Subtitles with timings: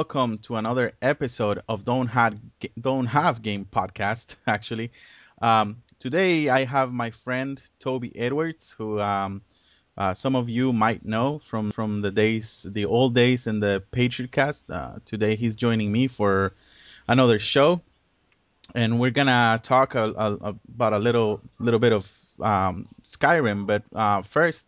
[0.00, 2.34] welcome to another episode of Don't Have
[2.80, 4.34] Don't Have Game podcast.
[4.46, 4.92] Actually,
[5.42, 9.42] um, today I have my friend Toby Edwards, who um,
[9.98, 13.82] uh, some of you might know from from the days, the old days in the
[13.90, 14.70] Patriot Cast.
[14.70, 16.54] Uh, today he's joining me for
[17.06, 17.82] another show,
[18.74, 22.10] and we're gonna talk a, a, about a little little bit of
[22.40, 23.66] um, Skyrim.
[23.66, 24.66] But uh, first,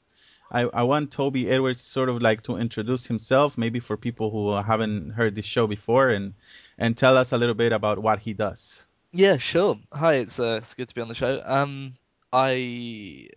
[0.52, 4.54] I, I want Toby Edwards sort of like to introduce himself, maybe for people who
[4.54, 6.34] haven't heard this show before, and
[6.78, 8.84] and tell us a little bit about what he does.
[9.12, 9.78] Yeah, sure.
[9.92, 11.42] Hi, it's uh, it's good to be on the show.
[11.44, 11.94] Um,
[12.32, 13.28] I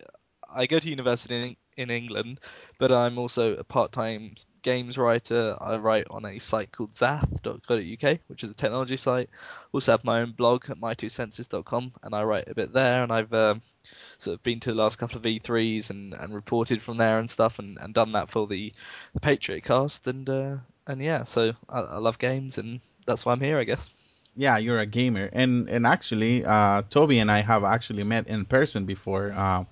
[0.54, 2.40] I go to university in, England,
[2.78, 5.56] but I'm also a part-time games writer.
[5.60, 9.30] I write on a site called zath.co.uk, which is a technology site.
[9.72, 13.02] Also have my own blog at mytwosenses.com, and I write a bit there.
[13.02, 13.62] And I've um,
[14.18, 17.30] sort of been to the last couple of E3s and, and reported from there and
[17.30, 18.72] stuff, and, and done that for the,
[19.14, 20.06] the Patriot Cast.
[20.06, 20.56] And uh,
[20.86, 23.88] and yeah, so I, I love games, and that's why I'm here, I guess
[24.36, 28.44] yeah, you're a gamer, and and actually, uh, Toby and I have actually met in
[28.44, 29.32] person before.
[29.32, 29.64] Uh,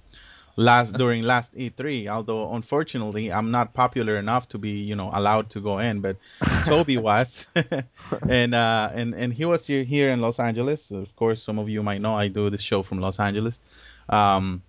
[0.57, 2.09] last during last E3.
[2.09, 6.17] Although unfortunately, I'm not popular enough to be you know allowed to go in, but
[6.65, 7.47] Toby was,
[8.29, 10.91] and uh, and and he was here here in Los Angeles.
[10.91, 13.59] Of course, some of you might know I do this show from Los Angeles.
[14.09, 14.63] Um,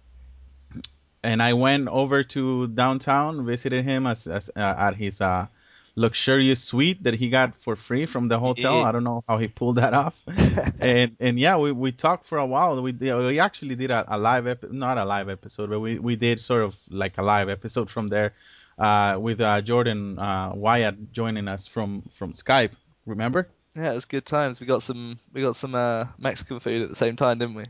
[1.24, 5.48] and I went over to downtown, visited him as, as uh, at his uh,
[5.96, 8.84] luxurious suite that he got for free from the hotel.
[8.84, 10.14] I don't know how he pulled that off.
[10.80, 12.82] and and yeah, we, we talked for a while.
[12.82, 16.16] We we actually did a, a live epi- not a live episode, but we, we
[16.16, 18.34] did sort of like a live episode from there
[18.78, 22.72] uh, with uh, Jordan uh, Wyatt joining us from from Skype.
[23.06, 23.48] Remember?
[23.76, 24.60] Yeah, it was good times.
[24.60, 27.66] We got some we got some uh, Mexican food at the same time, didn't we?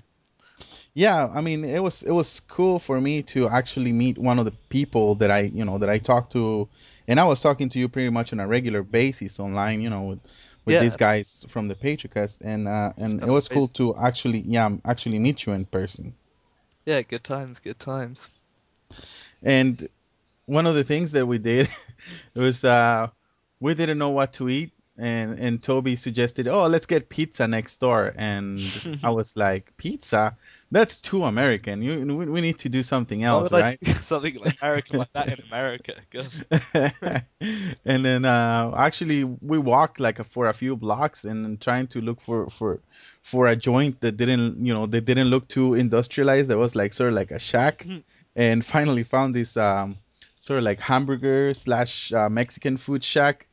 [0.93, 4.45] Yeah, I mean it was it was cool for me to actually meet one of
[4.45, 6.69] the people that I you know that I talked to
[7.07, 10.03] and I was talking to you pretty much on a regular basis online, you know,
[10.03, 10.19] with,
[10.65, 10.79] with yeah.
[10.79, 15.19] these guys from the Patriotcast, and uh, and it was cool to actually, yeah, actually
[15.19, 16.13] meet you in person.
[16.85, 18.29] Yeah, good times, good times.
[19.41, 19.87] And
[20.45, 21.69] one of the things that we did
[22.35, 23.07] was uh,
[23.59, 27.79] we didn't know what to eat, and and Toby suggested, oh, let's get pizza next
[27.79, 28.59] door, and
[29.03, 30.37] I was like, pizza?
[30.71, 31.81] That's too American.
[31.81, 33.77] You we, we need to do something else, right?
[34.01, 35.93] something like American like that in America.
[37.85, 42.01] and then uh, actually we walked like a, for a few blocks and trying to
[42.01, 42.79] look for for
[43.21, 46.49] for a joint that didn't you know they didn't look too industrialized.
[46.49, 47.99] That was like sort of like a shack, mm-hmm.
[48.35, 49.97] and finally found this um,
[50.39, 53.47] sort of like hamburger slash uh, Mexican food shack,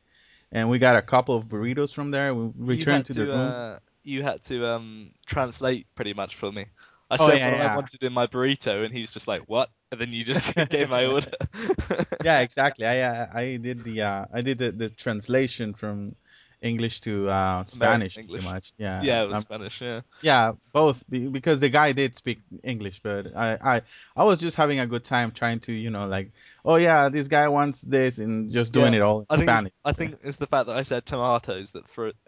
[0.53, 2.33] and we got a couple of burritos from there.
[2.33, 3.39] We returned to, to, the room.
[3.39, 6.67] Uh, you had to um, translate pretty much for me.
[7.09, 7.73] I oh, said yeah, what yeah.
[7.73, 10.89] I wanted in my burrito, and he's just like, "What?" And then you just gave
[10.89, 11.31] my order.
[12.23, 12.85] yeah, exactly.
[12.85, 16.15] I uh, I did the uh, I did the, the translation from
[16.63, 18.41] English to uh, Spanish English.
[18.41, 18.73] pretty much.
[18.77, 19.01] Yeah.
[19.03, 19.81] Yeah, it was um, Spanish.
[19.81, 20.01] Yeah.
[20.21, 23.81] Yeah, both because the guy did speak English, but I, I
[24.15, 26.31] I was just having a good time trying to you know like
[26.63, 28.99] oh yeah this guy wants this and just doing yeah.
[28.99, 29.73] it all in I think Spanish.
[29.83, 32.15] I think it's the fact that I said tomatoes that for it.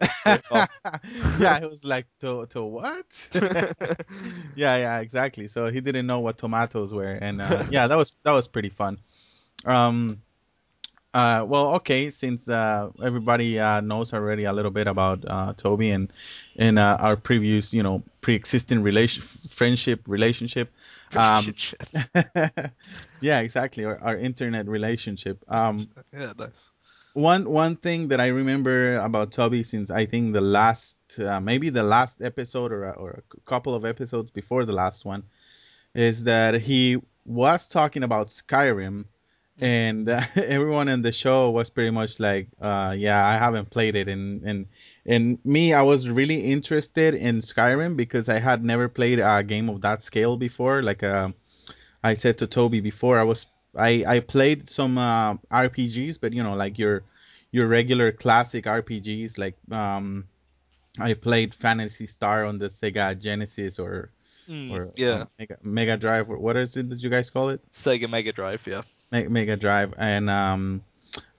[1.40, 3.06] yeah, it was like to to what?
[4.54, 5.48] yeah, yeah, exactly.
[5.48, 8.70] So he didn't know what tomatoes were, and uh, yeah, that was that was pretty
[8.70, 8.98] fun.
[9.64, 10.20] Um,
[11.16, 15.90] uh, well, okay, since uh, everybody uh, knows already a little bit about uh, Toby
[15.90, 16.12] and
[16.56, 20.70] and uh, our previous, you know, pre-existing relation, friendship, relationship.
[21.16, 21.54] Um,
[23.22, 23.86] yeah, exactly.
[23.86, 25.42] Our, our internet relationship.
[25.48, 25.78] Um,
[26.12, 26.70] yeah, nice.
[27.14, 31.70] One one thing that I remember about Toby, since I think the last, uh, maybe
[31.70, 35.22] the last episode or or a couple of episodes before the last one,
[35.94, 39.06] is that he was talking about Skyrim
[39.58, 43.96] and uh, everyone in the show was pretty much like, uh, "Yeah, I haven't played
[43.96, 44.66] it," and and
[45.06, 49.68] and me, I was really interested in Skyrim because I had never played a game
[49.68, 50.82] of that scale before.
[50.82, 51.30] Like uh,
[52.02, 53.46] I said to Toby before, I was
[53.76, 57.04] I I played some uh, RPGs, but you know, like your
[57.52, 60.24] your regular classic RPGs, like um,
[60.98, 64.10] I played Phantasy Star on the Sega Genesis or
[64.48, 66.28] mm, or yeah uh, Mega, Mega Drive.
[66.28, 67.60] What is it that you guys call it?
[67.72, 68.82] Sega Mega Drive, yeah.
[69.10, 70.82] Mega Drive, and um,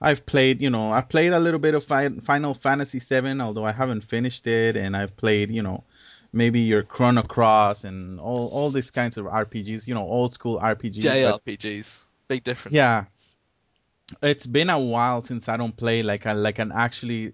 [0.00, 3.72] I've played, you know, I played a little bit of Final Fantasy VII, although I
[3.72, 5.84] haven't finished it, and I've played, you know,
[6.32, 10.58] maybe your Chrono Cross and all all these kinds of RPGs, you know, old school
[10.60, 11.00] RPGs.
[11.00, 12.74] JRPGs, big difference.
[12.74, 13.04] Yeah,
[14.22, 17.32] it's been a while since I don't play like a like an actually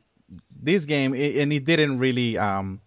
[0.62, 2.80] this game, it, and it didn't really um,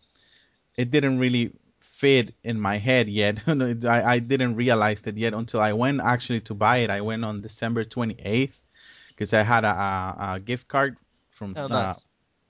[0.75, 1.51] it didn't really
[1.97, 3.41] fit in my head yet.
[3.47, 6.89] I, I didn't realize it yet until I went actually to buy it.
[6.89, 8.53] I went on December 28th
[9.09, 10.97] because I had a, a, a, gift card
[11.31, 11.97] from oh, nice.
[11.97, 11.99] uh,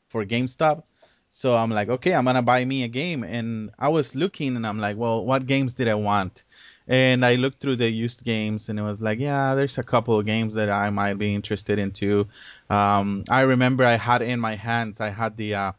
[0.10, 0.84] for GameStop.
[1.30, 4.66] So I'm like, okay, I'm gonna buy me a game, and I was looking, and
[4.66, 6.46] I'm like, well, what games did I want?
[6.88, 10.18] And I looked through the used games, and it was like, yeah, there's a couple
[10.18, 12.28] of games that I might be interested into.
[12.70, 15.72] Um, I remember I had in my hands, I had the uh,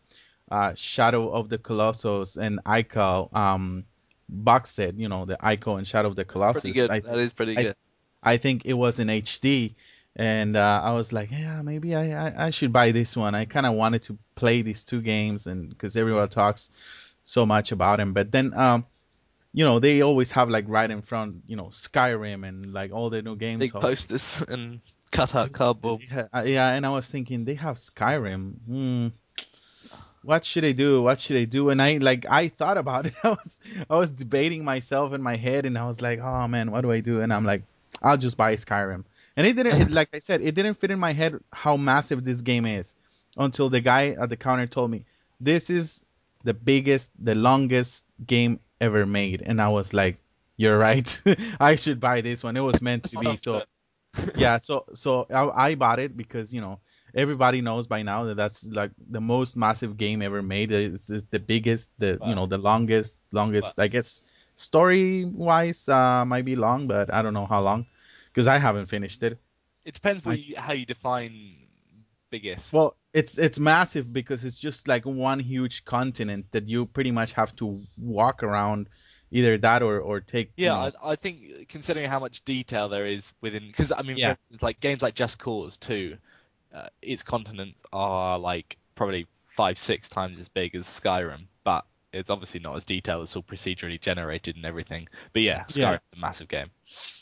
[0.50, 3.84] uh, Shadow of the Colossus and Ico um,
[4.28, 6.62] box set, you know, the Ico and Shadow of the Colossus.
[6.62, 6.90] Pretty good.
[6.90, 7.76] I, that is pretty I- good.
[8.20, 9.74] I think it was in HD,
[10.16, 13.36] and uh, I was like, yeah, maybe I, I, I should buy this one.
[13.36, 16.68] I kind of wanted to play these two games, and because everyone talks
[17.24, 18.84] so much about them, but then um,
[19.52, 23.10] you know, they always have like right in front, you know, Skyrim and like all
[23.10, 23.60] the new games.
[23.60, 24.80] Big posters and
[25.10, 26.02] cut out cardboard.
[26.10, 28.54] yeah, yeah, and I was thinking they have Skyrim.
[28.66, 29.08] Hmm.
[30.22, 31.02] What should I do?
[31.02, 31.70] What should I do?
[31.70, 33.14] And I like I thought about it.
[33.22, 33.58] I was
[33.90, 36.92] I was debating myself in my head, and I was like, oh man, what do
[36.92, 37.20] I do?
[37.20, 37.62] And I'm like,
[38.02, 39.04] I'll just buy Skyrim.
[39.36, 39.80] And it didn't.
[39.80, 42.94] It, like I said, it didn't fit in my head how massive this game is
[43.36, 45.04] until the guy at the counter told me
[45.40, 46.00] this is
[46.44, 50.18] the biggest, the longest game ever made, and I was like,
[50.56, 51.06] you're right.
[51.60, 52.56] I should buy this one.
[52.56, 53.36] It was meant to be.
[53.36, 53.62] So
[54.34, 56.80] yeah, so so I, I bought it because you know
[57.18, 60.70] everybody knows by now that that's like the most massive game ever made.
[60.72, 63.74] It's, it's the biggest, the you know the longest, longest.
[63.78, 64.22] I guess
[64.56, 67.86] story wise uh, might be long, but I don't know how long
[68.32, 69.38] because I haven't finished it.
[69.84, 71.32] It depends I- you, how you define
[72.30, 72.72] biggest.
[72.72, 77.32] Well, it's it's massive because it's just like one huge continent that you pretty much
[77.32, 78.88] have to walk around,
[79.30, 80.52] either that or or take.
[80.56, 84.02] you Yeah, know- I, I think considering how much detail there is within, because I
[84.02, 84.30] mean, Yeah.
[84.36, 86.16] instance, like games like Just Cause 2,
[86.74, 89.26] uh, its continents are like probably
[89.56, 93.22] five, six times as big as Skyrim, but it's obviously not as detailed.
[93.24, 95.08] It's all procedurally generated and everything.
[95.32, 95.92] But yeah, Yeah.
[95.94, 96.70] Skyrim's a massive game.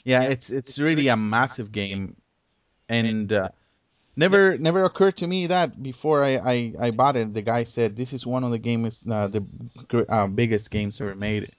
[0.05, 2.17] yeah, Yeah, it's it's really a massive game,
[2.89, 3.49] and uh,
[4.17, 7.35] never never occurred to me that before I, I I bought it.
[7.35, 9.45] The guy said this is one of the games uh, the
[10.09, 11.53] uh, biggest games ever made,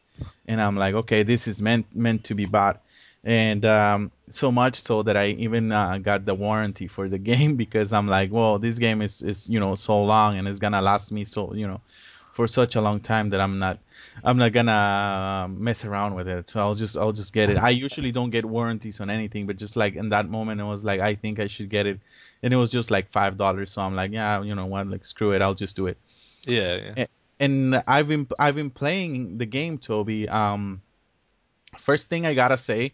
[0.47, 2.81] and I'm like, okay, this is meant meant to be bought,
[3.23, 7.55] and um, so much so that I even uh, got the warranty for the game
[7.55, 10.81] because I'm like, well, this game is is you know so long and it's gonna
[10.81, 11.81] last me so you know
[12.33, 13.79] for such a long time that I'm not
[14.23, 16.49] I'm not gonna uh, mess around with it.
[16.49, 17.57] So I'll just I'll just get it.
[17.57, 20.83] I usually don't get warranties on anything, but just like in that moment, it was
[20.83, 21.99] like I think I should get it,
[22.43, 23.71] and it was just like five dollars.
[23.71, 25.97] So I'm like, yeah, you know what, like screw it, I'll just do it.
[26.43, 27.05] Yeah, yeah.
[27.39, 30.29] And I've been I've been playing the game, Toby.
[30.29, 30.81] Um,
[31.79, 32.93] first thing I gotta say,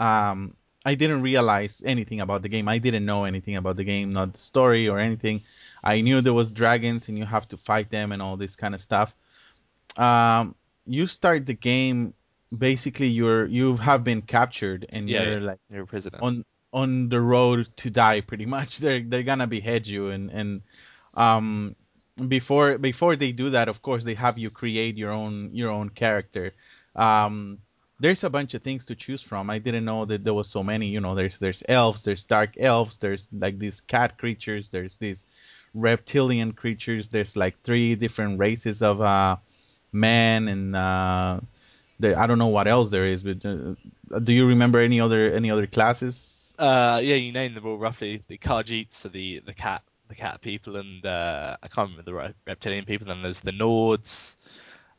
[0.00, 2.68] um, I didn't realize anything about the game.
[2.68, 5.42] I didn't know anything about the game, not the story or anything.
[5.82, 8.74] I knew there was dragons and you have to fight them and all this kind
[8.74, 9.14] of stuff.
[9.96, 10.54] Um,
[10.86, 12.14] you start the game
[12.56, 15.40] basically you're you have been captured and Yeah, you're yeah.
[15.40, 16.20] like You're a prisoner.
[16.20, 20.62] on on the road to die pretty much they're they're gonna behead you and and
[21.14, 21.74] um
[22.28, 25.88] before before they do that of course they have you create your own your own
[25.88, 26.52] character
[26.96, 27.58] um
[28.02, 30.62] there's a bunch of things to choose from i didn't know that there was so
[30.72, 34.96] many you know there's there's elves there's dark elves there's like these cat creatures there's
[35.04, 35.24] these
[35.74, 39.36] reptilian creatures there's like three different races of uh
[39.92, 41.40] men and uh
[42.00, 43.74] there, i don't know what else there is but uh,
[44.26, 46.14] do you remember any other any other classes
[46.58, 48.20] Uh, yeah, you named them all roughly.
[48.28, 52.14] The Khajiits are the the cat the cat people, and uh, I can't remember the
[52.14, 53.06] re- reptilian people.
[53.08, 54.36] Then there's the Nords.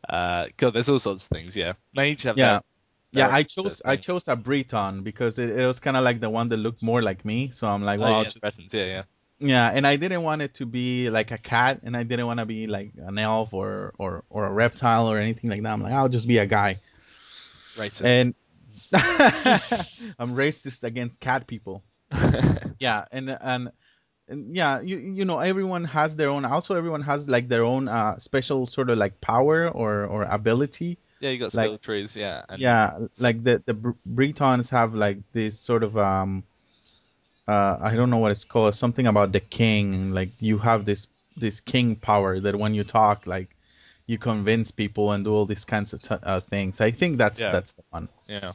[0.10, 1.56] Uh, God, there's all sorts of things.
[1.56, 2.50] Yeah, they each have Yeah.
[2.54, 2.62] their-
[3.14, 6.30] Yeah, I chose I chose a Breton because it, it was kind of like the
[6.30, 7.52] one that looked more like me.
[7.52, 9.04] So I'm like, Oh, well, I'll yeah, just- yeah, yeah.
[9.40, 12.40] yeah, and I didn't want it to be like a cat, and I didn't want
[12.40, 15.72] to be like an elf or or or a reptile or anything like that.
[15.74, 16.80] I'm like, I'll just be a guy,
[17.78, 18.06] Racist.
[18.06, 18.34] and
[20.20, 21.84] I'm racist against cat people.
[22.80, 23.72] Yeah, and and.
[24.30, 26.46] And yeah, you you know everyone has their own.
[26.46, 30.98] Also, everyone has like their own uh, special sort of like power or or ability.
[31.24, 32.44] Yeah, you got like- skill trees, yeah.
[32.50, 33.74] And yeah like the the
[34.06, 36.44] bretons have like this sort of um
[37.48, 41.08] uh i don't know what it's called something about the king like you have this
[41.36, 43.50] this king power that when you talk like
[44.08, 47.40] you convince people and do all these kinds of t- uh, things i think that's
[47.40, 47.52] Yeah.
[47.52, 48.54] that's the one yeah.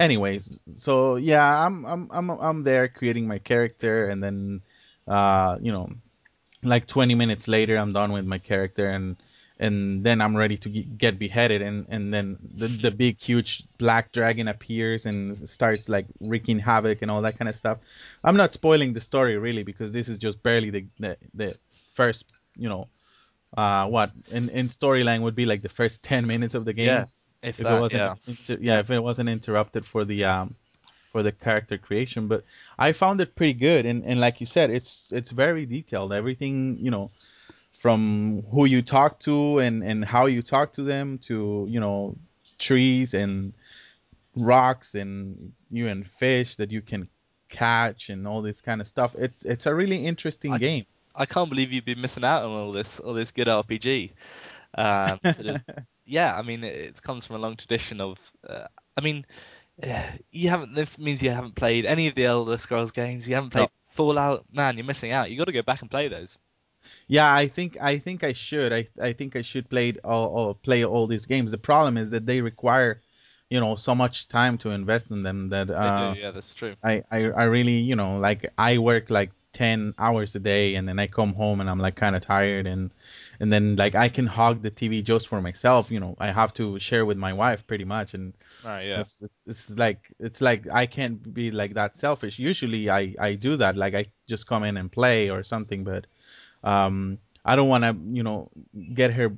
[0.00, 4.62] anyways so yeah i'm i'm i'm i'm there creating my character and then
[5.06, 5.88] uh you know
[6.62, 9.16] like 20 minutes later i'm done with my character and
[9.60, 14.12] and then i'm ready to get beheaded and and then the, the big huge black
[14.12, 17.78] dragon appears and starts like wreaking havoc and all that kind of stuff
[18.24, 21.56] i'm not spoiling the story really because this is just barely the the, the
[21.94, 22.86] first you know
[23.56, 26.86] uh what in in storyline would be like the first 10 minutes of the game
[26.86, 27.04] Yeah.
[27.42, 28.14] If, if that, it wasn't yeah.
[28.26, 30.54] inter- yeah if it wasn't interrupted for the um
[31.12, 32.44] for the character creation but
[32.78, 36.76] i found it pretty good and and like you said it's it's very detailed everything
[36.80, 37.10] you know
[37.78, 42.16] from who you talk to and and how you talk to them to you know
[42.58, 43.52] trees and
[44.34, 47.08] rocks and you and fish that you can
[47.48, 49.14] catch and all this kind of stuff.
[49.14, 50.86] It's it's a really interesting I, game.
[51.14, 54.12] I can't believe you've been missing out on all this all this good RPG.
[54.74, 55.62] Um, sort of,
[56.04, 58.18] yeah, I mean, it, it, comes from a long tradition of.
[58.48, 58.66] Uh,
[58.96, 59.24] I mean,
[60.30, 60.74] you haven't.
[60.74, 63.28] This means you haven't played any of the Elder Scrolls games.
[63.28, 63.68] You haven't played no.
[63.92, 64.44] Fallout.
[64.52, 65.30] Man, you're missing out.
[65.30, 66.36] You got to go back and play those.
[67.06, 68.72] Yeah, I think I think I should.
[68.72, 71.50] I I think I should play all, all play all these games.
[71.50, 73.00] The problem is that they require
[73.50, 76.74] you know so much time to invest in them that uh, yeah that's true.
[76.82, 80.86] I, I i really you know like i work like 10 hours a day and
[80.86, 82.90] then i come home and i'm like kind of tired and
[83.40, 86.14] and then like i can hog the tv just for myself you know.
[86.20, 89.00] I have to share with my wife pretty much and right yeah.
[89.00, 92.38] it's, it's, it's like it's like i can't be like that selfish.
[92.38, 93.76] Usually i i do that.
[93.76, 96.06] Like i just come in and play or something but
[96.64, 98.50] um i don't want to you know
[98.94, 99.32] get her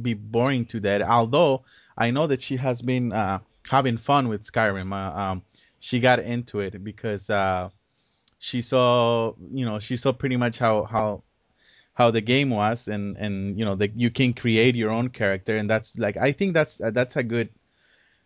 [0.00, 1.62] be boring to that although
[1.96, 4.92] i know that she has been uh having fun with Skyrim.
[4.92, 5.42] Uh, um,
[5.80, 7.68] she got into it because uh,
[8.38, 11.22] she saw, you know, she saw pretty much how how
[11.94, 15.56] how the game was, and and you know that you can create your own character,
[15.56, 17.50] and that's like I think that's uh, that's a good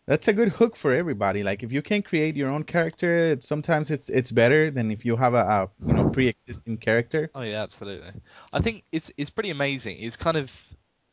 [0.07, 1.43] that's a good hook for everybody.
[1.43, 5.05] Like if you can create your own character, it, sometimes it's it's better than if
[5.05, 7.31] you have a, a you know pre-existing character.
[7.35, 8.13] Oh yeah, absolutely.
[8.53, 9.99] I think it's it's pretty amazing.
[10.01, 10.51] It's kind of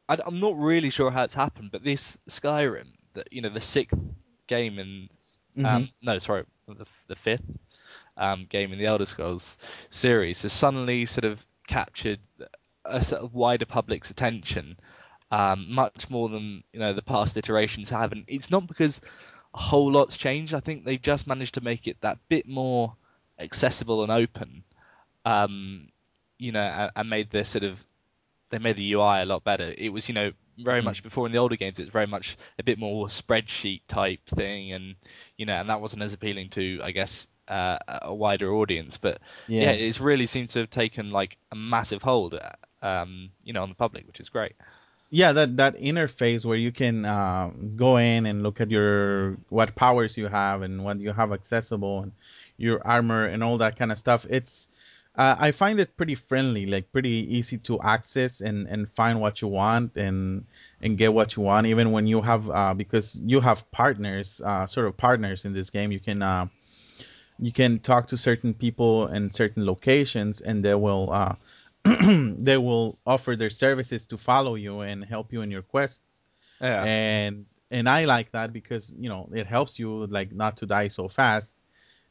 [0.09, 3.61] I, am not really sure how it's happened, but this Skyrim, that you know, the
[3.61, 3.97] sixth
[4.47, 5.09] game in
[5.57, 5.83] um, mm-hmm.
[6.01, 7.57] no, sorry, the, the fifth
[8.17, 9.57] um, game in the Elder Scrolls
[9.91, 12.19] series has suddenly sort of captured
[12.85, 14.77] a sort of wider public's attention,
[15.31, 18.11] um, much more than you know the past iterations have.
[18.11, 19.01] And it's not because
[19.53, 20.53] a whole lot's changed.
[20.53, 22.95] I think they've just managed to make it that bit more
[23.39, 24.63] accessible and open.
[25.25, 25.89] Um,
[26.37, 27.83] you know, and, and made the sort of
[28.49, 29.73] they made the UI a lot better.
[29.77, 30.85] It was, you know, very mm.
[30.85, 34.73] much before in the older games, it's very much a bit more spreadsheet type thing,
[34.73, 34.95] and
[35.37, 38.97] you know, and that wasn't as appealing to, I guess, uh, a wider audience.
[38.97, 39.63] But yeah.
[39.63, 39.71] yeah.
[39.71, 42.39] it's really seems to have taken like a massive hold,
[42.81, 44.55] um, you know, on the public, which is great.
[45.11, 49.75] Yeah, that that interface where you can uh, go in and look at your what
[49.75, 52.11] powers you have and what you have accessible and
[52.57, 54.25] your armor and all that kind of stuff.
[54.29, 54.67] It's
[55.15, 59.41] uh, I find it pretty friendly, like pretty easy to access and, and find what
[59.41, 60.45] you want and
[60.81, 61.65] and get what you want.
[61.65, 65.71] Even when you have uh, because you have partners, uh, sort of partners in this
[65.71, 66.45] game, you can uh,
[67.39, 71.35] you can talk to certain people in certain locations, and they will uh,
[72.39, 76.23] they will offer their services to follow you and help you in your quests.
[76.61, 76.83] Yeah.
[76.83, 80.87] And and I like that because you know it helps you like not to die
[80.87, 81.55] so fast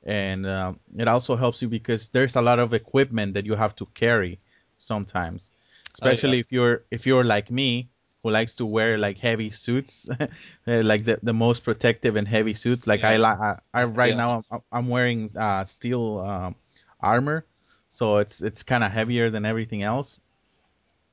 [0.04, 3.74] and uh, it also helps you because there's a lot of equipment that you have
[3.76, 4.38] to carry
[4.76, 5.50] sometimes
[5.92, 6.40] especially oh, yeah.
[6.40, 7.88] if you're if you're like me
[8.22, 10.08] who likes to wear like heavy suits
[10.66, 13.10] like the, the most protective and heavy suits like yeah.
[13.10, 14.16] I, I i right yeah.
[14.16, 16.54] now I'm, I'm wearing uh, steel um,
[17.00, 17.44] armor
[17.88, 20.18] so it's it's kind of heavier than everything else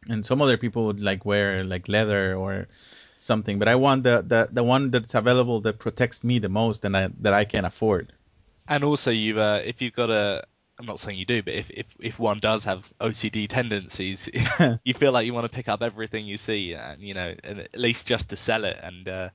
[0.08, 2.68] and some other people would like wear like leather or
[3.18, 6.86] something but i want the the, the one that's available that protects me the most
[6.86, 8.14] and I, that i can afford
[8.68, 10.46] and also you uh, if you've got a
[10.78, 14.30] I'm not saying you do, but if, if, if one does have OCD tendencies,
[14.84, 17.62] you feel like you want to pick up everything you see, and you know, and
[17.62, 18.78] at least just to sell it.
[18.82, 19.30] And uh,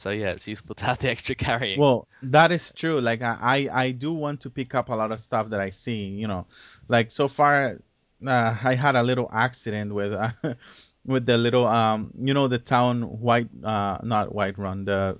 [0.00, 1.78] so yeah, it's useful to have the extra carrying.
[1.78, 3.00] Well, that is true.
[3.00, 6.06] Like I I do want to pick up a lot of stuff that I see.
[6.06, 6.46] You know,
[6.88, 7.80] like so far,
[8.26, 10.12] uh, I had a little accident with.
[10.12, 10.32] Uh,
[11.06, 15.16] with the little um you know the town white uh not Whiterun the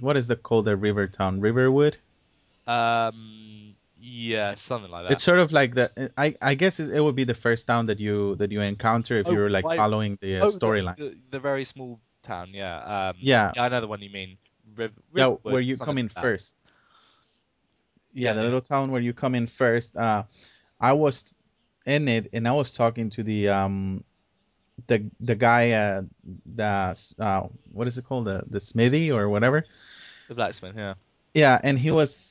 [0.00, 1.98] what is the called the river town riverwood
[2.66, 5.12] um, yeah, something like that.
[5.12, 6.10] It's sort of like the.
[6.16, 9.18] I I guess it, it would be the first town that you that you encounter
[9.18, 10.96] if oh, you're like following the uh, oh, storyline.
[10.96, 12.00] The, the, the, very small
[12.30, 13.10] town, yeah.
[13.10, 13.52] Um, yeah.
[13.58, 14.38] I know the one you mean.
[14.76, 16.54] Riv- yeah, where you come in like first.
[18.12, 19.96] Yeah, yeah the little town where you come in first.
[19.96, 20.22] Uh,
[20.80, 21.24] I was
[21.86, 24.04] in it and I was talking to the um
[24.86, 26.02] the the guy uh
[26.54, 27.40] the uh
[27.72, 29.64] what is it called the the smithy or whatever
[30.28, 30.94] the blacksmith yeah
[31.34, 32.29] yeah and he was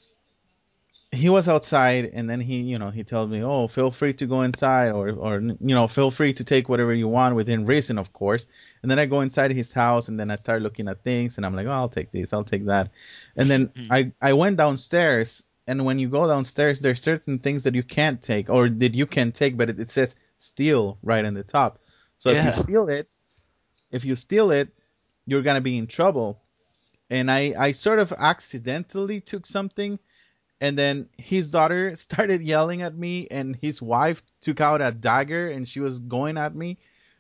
[1.12, 4.28] he was outside and then he you know he told me oh feel free to
[4.28, 7.98] go inside or or you know feel free to take whatever you want within reason
[7.98, 8.46] of course
[8.84, 11.46] and then i go inside his house and then i start looking at things and
[11.46, 12.92] i'm like oh i'll take this i'll take that
[13.36, 13.92] and then mm-hmm.
[13.92, 18.22] i i went downstairs and when you go downstairs there's certain things that you can't
[18.22, 21.80] take or that you can take but it, it says steal right in the top
[22.20, 22.50] so yeah.
[22.50, 23.10] if you steal it
[23.92, 24.70] if you steal it
[25.26, 26.40] you're gonna be in trouble
[27.10, 29.98] and i i sort of accidentally took something
[30.62, 35.50] and then his daughter started yelling at me and his wife took out a dagger
[35.50, 36.78] and she was going at me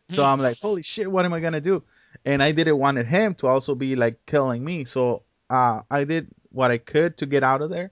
[0.09, 1.83] So I'm like, holy shit, what am I gonna do?
[2.25, 4.85] And I didn't want him to also be like killing me.
[4.85, 7.91] So uh, I did what I could to get out of there.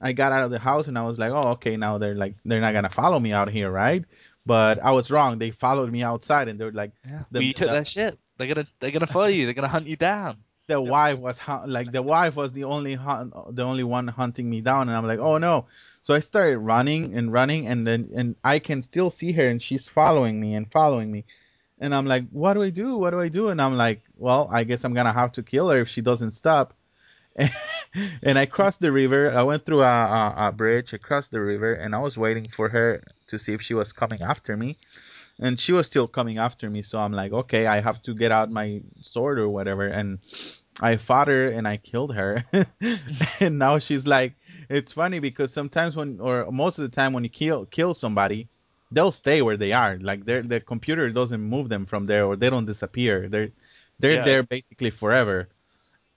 [0.00, 2.36] I got out of the house and I was like, oh, okay, now they're like,
[2.44, 4.04] they're not gonna follow me out here, right?
[4.46, 5.38] But I was wrong.
[5.38, 7.24] They followed me outside and they're like, Yeah.
[7.30, 8.18] The- well, you took the- their shit.
[8.38, 9.44] They're gonna they're gonna follow you.
[9.44, 10.38] They're gonna hunt you down.
[10.68, 14.88] The wife was like the wife was the only the only one hunting me down
[14.88, 15.66] and I'm like oh no.
[16.02, 19.60] So I started running and running and then and I can still see her and
[19.60, 21.24] she's following me and following me.
[21.80, 22.96] And I'm like what do I do?
[22.96, 23.48] What do I do?
[23.48, 26.32] And I'm like well I guess I'm gonna have to kill her if she doesn't
[26.32, 26.74] stop.
[28.22, 29.32] And I crossed the river.
[29.32, 32.68] I went through a, a, a bridge across the river and I was waiting for
[32.68, 34.76] her to see if she was coming after me
[35.40, 38.32] and she was still coming after me so i'm like okay i have to get
[38.32, 40.18] out my sword or whatever and
[40.80, 42.44] i fought her and i killed her.
[43.40, 44.34] And now she's like
[44.68, 48.48] it's funny because sometimes when or most of the time when you kill kill somebody
[48.90, 49.98] they'll stay where they are.
[50.00, 53.28] Like their the computer doesn't move them from there or they don't disappear.
[53.28, 53.50] They're
[53.98, 54.24] they're Yeah.
[54.24, 55.48] there basically forever.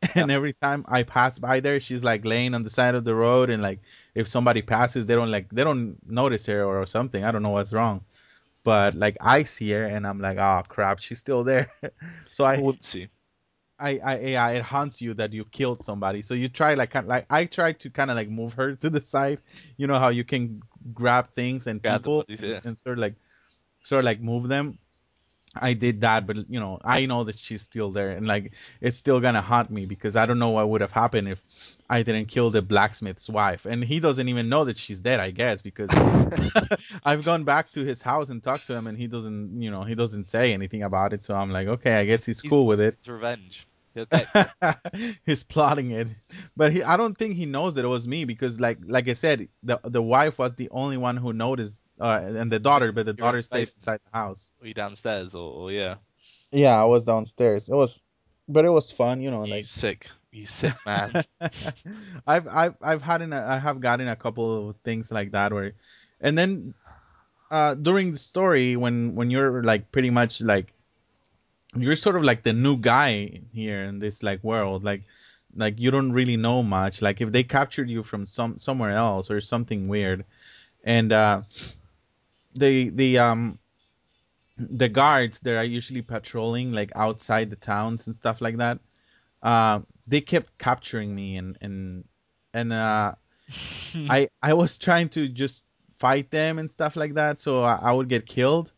[0.15, 3.13] And every time i pass by there she's like laying on the side of the
[3.15, 3.79] road and like
[4.15, 7.23] if somebody passes they don't like they don't notice her or something.
[7.23, 8.01] I don't know what's wrong
[8.63, 11.71] but like I see her and I'm like, oh crap, she's still there.
[12.33, 13.07] so I, Haunts see.
[13.79, 16.21] I, I, yeah, it haunts you that you killed somebody.
[16.21, 18.89] So you try like, kind like I tried to kind of like move her to
[18.89, 19.39] the side.
[19.77, 20.61] You know how you can
[20.93, 22.59] grab things and Grab people bodies, yeah.
[22.63, 23.15] and sort of like,
[23.83, 24.77] sort of like move them.
[25.55, 28.97] I did that, but you know, I know that she's still there, and like it's
[28.97, 31.43] still gonna haunt me because I don't know what would have happened if
[31.89, 35.31] I didn't kill the blacksmith's wife, and he doesn't even know that she's dead, I
[35.31, 35.89] guess, because
[37.05, 39.83] I've gone back to his house and talked to him, and he doesn't, you know,
[39.83, 41.23] he doesn't say anything about it.
[41.23, 42.97] So I'm like, okay, I guess he's He's cool with it.
[42.99, 43.67] It's revenge.
[45.25, 46.07] He's plotting it,
[46.55, 49.13] but he, I don't think he knows that it was me because, like, like I
[49.13, 53.05] said, the the wife was the only one who noticed, uh, and the daughter, but
[53.05, 54.49] the You're daughter stays stayed inside the house.
[54.61, 55.95] you downstairs or, or yeah.
[56.51, 57.69] Yeah, I was downstairs.
[57.69, 58.01] It was,
[58.49, 59.65] but it was fun, you know, You like.
[59.65, 60.09] sick.
[60.31, 61.23] You sick man.
[62.27, 65.51] I've I've I've had in a, I have gotten a couple of things like that
[65.53, 65.73] where,
[66.21, 66.73] and then,
[67.51, 70.71] uh, during the story when when you're like pretty much like,
[71.75, 75.03] you're sort of like the new guy here in this like world like,
[75.55, 79.29] like you don't really know much like if they captured you from some somewhere else
[79.29, 80.23] or something weird,
[80.85, 81.41] and uh,
[82.55, 83.57] the the um.
[84.57, 88.77] The guards that are usually patrolling like outside the towns and stuff like that,
[89.41, 92.03] uh, they kept capturing me and and
[92.53, 93.13] and uh,
[93.95, 95.63] I I was trying to just
[95.97, 98.71] fight them and stuff like that, so I, I would get killed.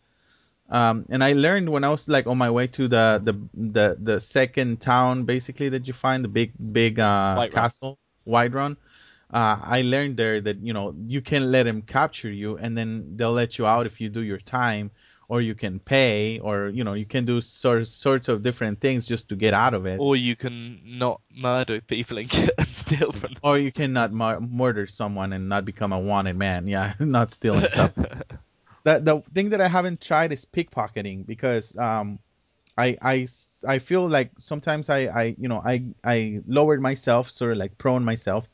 [0.69, 3.97] Um, and I learned when I was like on my way to the the the,
[3.99, 7.51] the second town basically that you find the big big uh, Whiterun.
[7.51, 8.77] castle Whiterun.
[9.33, 13.15] Uh, I learned there that you know you can let them capture you and then
[13.15, 14.91] they'll let you out if you do your time
[15.27, 19.05] or you can pay or you know you can do sort sorts of different things
[19.05, 22.67] just to get out of it or you can not murder people and, get, and
[22.67, 26.67] steal from or you cannot mur- murder someone and not become a wanted man.
[26.67, 27.93] Yeah, not stealing stuff.
[28.83, 32.19] the the thing that I haven't tried is pickpocketing because um,
[32.77, 33.27] I I
[33.67, 37.77] I feel like sometimes I I you know I I lowered myself, sort of like
[37.77, 38.47] prone myself,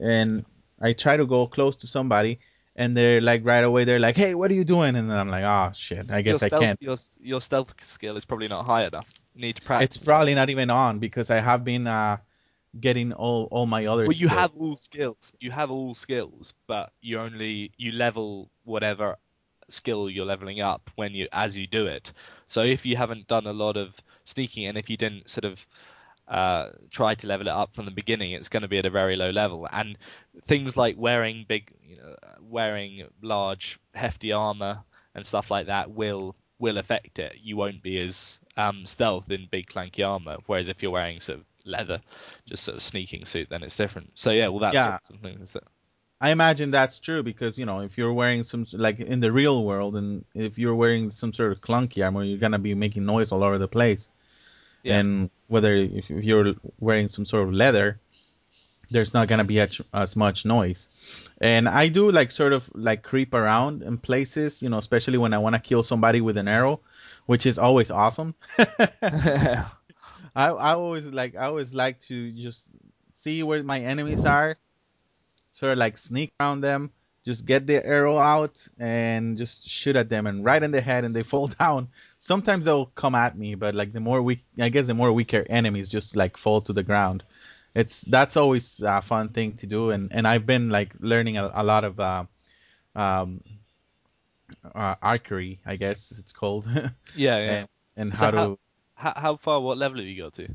[0.00, 0.44] and
[0.80, 2.40] I try to go close to somebody.
[2.74, 3.84] And they're like right away.
[3.84, 6.42] They're like, "Hey, what are you doing?" And then I'm like, "Oh shit, I guess
[6.42, 9.04] I can't." Your, your stealth skill is probably not high enough.
[9.34, 9.96] You need to practice.
[9.96, 12.16] It's probably not even on because I have been uh,
[12.80, 14.04] getting all all my other.
[14.04, 14.40] Well, you skills.
[14.40, 15.32] have all skills.
[15.38, 19.18] You have all skills, but you only you level whatever
[19.68, 22.12] skill you're leveling up when you as you do it.
[22.46, 25.66] So if you haven't done a lot of sneaking, and if you didn't sort of
[26.28, 28.90] uh, try to level it up from the beginning, it's going to be at a
[28.90, 29.68] very low level.
[29.70, 29.98] And
[30.44, 34.80] things like wearing big, you know, wearing large, hefty armor
[35.14, 37.36] and stuff like that will will affect it.
[37.42, 40.36] You won't be as um, stealth in big clanky armor.
[40.46, 42.00] Whereas if you're wearing sort of leather,
[42.46, 44.12] just sort of sneaking suit, then it's different.
[44.14, 44.98] So yeah, well that's Yeah.
[45.02, 45.64] some things that
[46.20, 49.64] I imagine that's true because you know if you're wearing some like in the real
[49.64, 53.32] world and if you're wearing some sort of clunky armor, you're gonna be making noise
[53.32, 54.08] all over the place.
[54.82, 54.98] Yeah.
[54.98, 58.00] And whether if you're wearing some sort of leather,
[58.90, 60.88] there's not gonna be as, as much noise.
[61.40, 65.32] And I do like sort of like creep around in places, you know, especially when
[65.32, 66.80] I want to kill somebody with an arrow,
[67.26, 68.34] which is always awesome.
[68.58, 69.64] I
[70.34, 72.68] I always like I always like to just
[73.12, 74.56] see where my enemies are,
[75.52, 76.90] sort of like sneak around them,
[77.24, 81.04] just get the arrow out and just shoot at them and right in the head
[81.04, 81.88] and they fall down.
[82.18, 85.44] Sometimes they'll come at me, but like the more weak, I guess the more weaker
[85.48, 87.24] enemies just like fall to the ground.
[87.74, 91.50] It's that's always a fun thing to do and and I've been like learning a,
[91.54, 92.24] a lot of uh,
[92.94, 93.40] um
[94.74, 96.66] uh, archery, I guess it's called,
[97.14, 97.56] Yeah, yeah.
[97.56, 98.58] and, and So how to.
[98.94, 99.60] How, how far?
[99.60, 100.54] What level have you got to?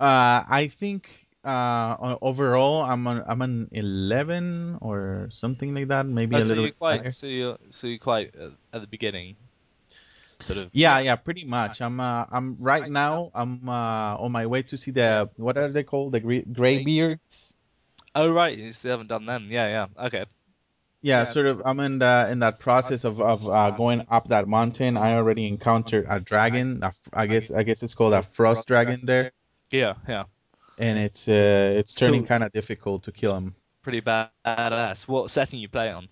[0.00, 6.36] Uh, I think uh, overall I'm on I'm on 11 or something like that, maybe
[6.36, 7.10] Oh, a so little you're bit higher.
[7.10, 9.36] so you're, so you're quite at, at the beginning,
[10.40, 10.70] sort of.
[10.72, 11.80] Yeah, yeah, pretty much.
[11.80, 15.68] I'm uh, I'm right now I'm uh, on my way to see the what are
[15.70, 16.12] they called?
[16.12, 17.54] The gray, Greybeards.
[18.14, 18.56] Oh, right.
[18.56, 19.48] You still haven't done them.
[19.50, 20.06] Yeah, yeah.
[20.06, 20.24] Okay.
[21.02, 21.24] Yeah, Yeah.
[21.26, 21.62] sort of.
[21.64, 24.96] I'm in the in that process of of uh, going up that mountain.
[24.96, 26.82] I already encountered a dragon.
[26.82, 29.32] A I guess I guess it's called a frost dragon there,
[29.70, 30.24] Yeah, yeah.
[30.78, 32.26] And it's uh, it's turning Cool.
[32.26, 33.56] kind of difficult to kill him.
[33.82, 35.08] Pretty badass.
[35.08, 36.08] What setting you play on?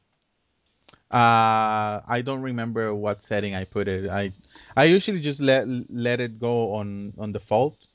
[1.10, 4.10] Uh, I don't remember what setting I put it.
[4.10, 4.32] I
[4.76, 7.86] I usually just let let it go on on default,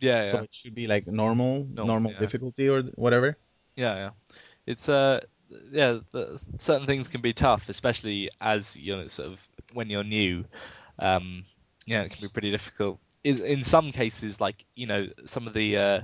[0.00, 0.42] Yeah, so yeah.
[0.42, 2.18] it should be like normal Normal, normal yeah.
[2.18, 3.38] difficulty or whatever.
[3.76, 4.10] Yeah, yeah.
[4.66, 5.20] It's uh
[5.72, 10.04] yeah, the, certain things can be tough, especially as you know, sort of when you're
[10.04, 10.44] new.
[10.98, 11.44] Um,
[11.86, 13.00] yeah, it can be pretty difficult.
[13.24, 16.00] In, in some cases, like you know, some of the uh,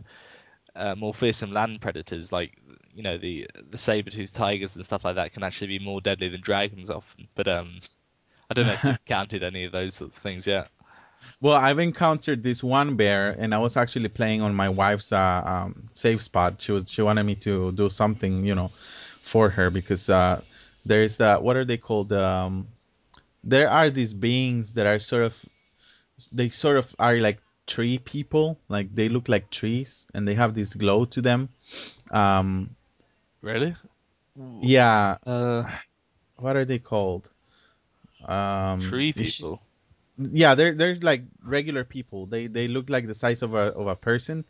[0.77, 2.57] uh, more fearsome land predators, like
[2.95, 6.29] you know the the saber-toothed tigers and stuff like that, can actually be more deadly
[6.29, 7.29] than dragons often.
[7.35, 7.81] But um,
[8.51, 10.69] I don't know if you've counted any of those sorts of things yet.
[11.41, 15.43] Well, I've encountered this one bear, and I was actually playing on my wife's uh,
[15.45, 16.61] um, safe spot.
[16.61, 18.71] She was she wanted me to do something, you know,
[19.23, 20.41] for her because uh,
[20.85, 22.13] there's uh, what are they called?
[22.13, 22.69] Um,
[23.45, 25.45] there are these beings that are sort of
[26.33, 30.55] they sort of are like tree people, like they look like trees, and they have
[30.55, 31.49] this glow to them.
[32.11, 32.77] Um,
[33.43, 33.75] Really?
[34.61, 35.65] yeah, Uh,
[36.37, 37.31] what are they called?
[38.27, 39.61] Um, tree people.
[40.19, 42.27] Yeah, they're they're like regular people.
[42.27, 44.45] They they look like the size of a of a person,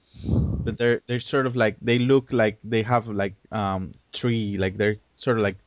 [0.65, 4.77] but they're they're sort of like they look like they have like um tree like
[4.77, 5.59] they're sort of like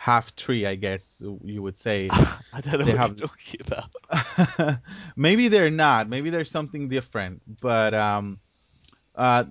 [0.00, 2.08] half tree, I guess you would say.
[2.56, 4.78] I don't know They what have- you're talking about.
[5.16, 6.08] Maybe they're not.
[6.08, 7.42] Maybe there's something different.
[7.60, 8.38] But um,
[9.14, 9.44] uh,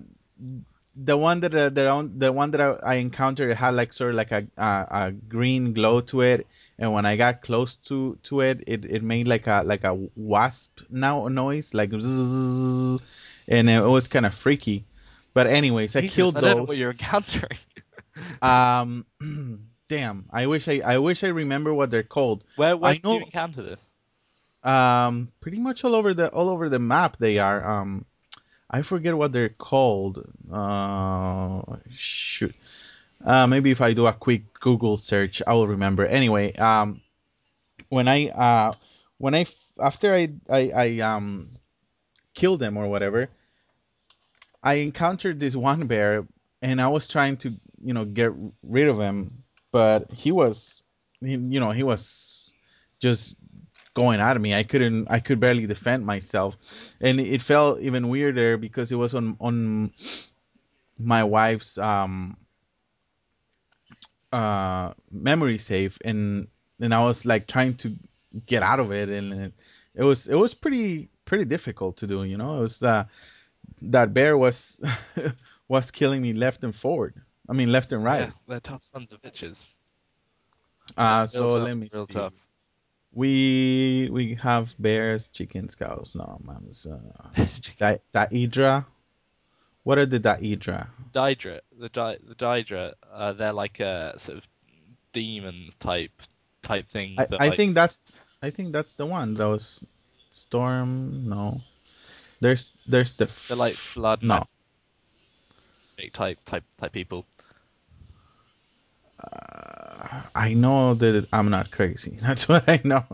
[0.96, 4.10] the one that uh, the the one that I, I encountered it had like sort
[4.10, 6.48] of like a, a a green glow to it,
[6.80, 9.94] and when I got close to to it, it, it made like a like a
[10.16, 13.00] wasp now noise like zzzz,
[13.48, 14.84] and it was kind of freaky.
[15.32, 16.68] But anyways, I Jesus, killed I don't know those.
[16.68, 17.58] what you're encountering.
[18.42, 19.06] Um,
[19.90, 22.44] damn, I wish I I wish I remember what they're called.
[22.56, 23.90] Where where I did you know- encounter this?
[24.62, 27.58] Um, pretty much all over the all over the map they are.
[27.80, 28.04] Um,
[28.70, 30.22] I forget what they're called.
[30.52, 32.54] Uh, shoot.
[33.24, 36.06] Uh, maybe if I do a quick Google search, I will remember.
[36.06, 37.00] Anyway, um,
[37.88, 38.74] when I uh
[39.18, 39.46] when I
[39.80, 41.50] after I I, I um
[42.34, 43.28] killed them or whatever,
[44.62, 46.26] I encountered this one bear
[46.62, 47.48] and I was trying to
[47.82, 50.82] you know get rid of him, but he was,
[51.20, 52.50] he, you know, he was
[53.00, 53.36] just
[53.94, 54.54] going at me.
[54.54, 56.56] I couldn't, I could barely defend myself,
[57.00, 59.92] and it felt even weirder because it was on on
[60.98, 62.36] my wife's um
[64.32, 66.46] uh memory save, and
[66.80, 67.96] and I was like trying to
[68.46, 69.52] get out of it, and it,
[69.94, 72.22] it was it was pretty pretty difficult to do.
[72.24, 73.04] You know, it was uh
[73.82, 74.78] that bear was
[75.68, 77.14] was killing me left and forward.
[77.50, 78.28] I mean left and right.
[78.28, 79.66] Yeah, they're tough sons of bitches.
[80.96, 82.14] Uh, so tough, let me real see.
[82.14, 82.32] tough.
[83.12, 86.14] We we have bears, chickens, cows.
[86.14, 86.98] No, mom's uh,
[88.14, 88.86] Daedra.
[89.82, 90.86] What are the Daedra?
[91.12, 94.46] Daedra, the di the Daedra, uh, they're like a sort of
[95.12, 96.22] demons type
[96.62, 97.16] type things.
[97.18, 99.34] I, that I like, think that's I think that's the one.
[99.34, 99.82] That was
[100.30, 101.28] Storm.
[101.28, 101.60] No,
[102.40, 104.46] there's there's the f- they're like blood no.
[106.12, 107.26] type type type people.
[109.22, 112.18] Uh, I know that I'm not crazy.
[112.22, 113.04] That's what I know.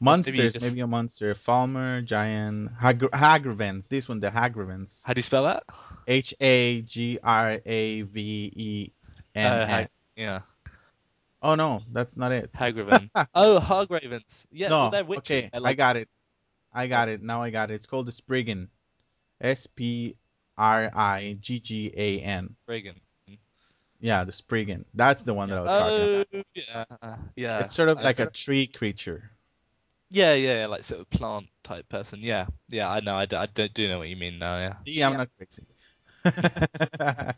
[0.00, 1.34] Monsters, maybe, just- a monster.
[1.34, 3.88] Falmer, giant, Hagr- Hagravens.
[3.88, 5.00] This one, the Hagravens.
[5.02, 5.64] How do you spell that?
[6.06, 8.20] H A G R A V
[8.54, 8.92] E
[9.34, 10.40] N Uh, Hag- yeah,
[11.40, 12.50] Oh no, that's not it.
[12.52, 13.10] Hagraven.
[13.34, 14.46] oh, Hagravens.
[14.50, 15.30] Yeah, no, well, they're witches.
[15.30, 16.08] okay, They're I got it.
[16.72, 17.22] I got it.
[17.22, 17.74] Now I got it.
[17.74, 18.68] It's called the Spriggan.
[19.40, 20.16] S P
[20.56, 22.50] R I G G A N.
[22.64, 22.96] Spriggan.
[24.00, 24.84] Yeah, the Spriggan.
[24.94, 26.26] That's the one that I was talking about.
[26.32, 26.84] Oh, yeah,
[27.36, 27.60] yeah.
[27.60, 29.30] It's sort of I like sort a tree creature.
[30.10, 32.20] Yeah, yeah, like sort of plant type person.
[32.20, 33.16] Yeah, yeah, I know.
[33.16, 34.58] I do, do know what you mean now.
[34.58, 34.74] Yeah.
[34.86, 35.66] See, I'm not crazy.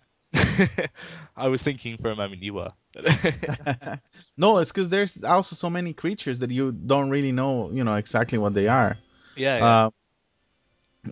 [1.37, 2.71] I was thinking for a moment you were.
[4.37, 7.95] no, it's because there's also so many creatures that you don't really know, you know,
[7.97, 8.99] exactly what they are.
[9.37, 9.77] yeah, yeah.
[9.87, 9.91] Uh,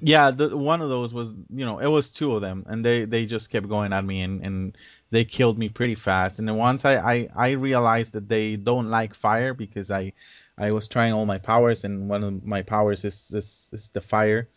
[0.00, 3.04] Yeah, the, one of those was, you know, it was two of them, and they
[3.06, 4.78] they just kept going at me, and and
[5.10, 6.38] they killed me pretty fast.
[6.38, 10.12] And then once I I, I realized that they don't like fire because I
[10.58, 14.00] I was trying all my powers, and one of my powers is is, is the
[14.00, 14.48] fire.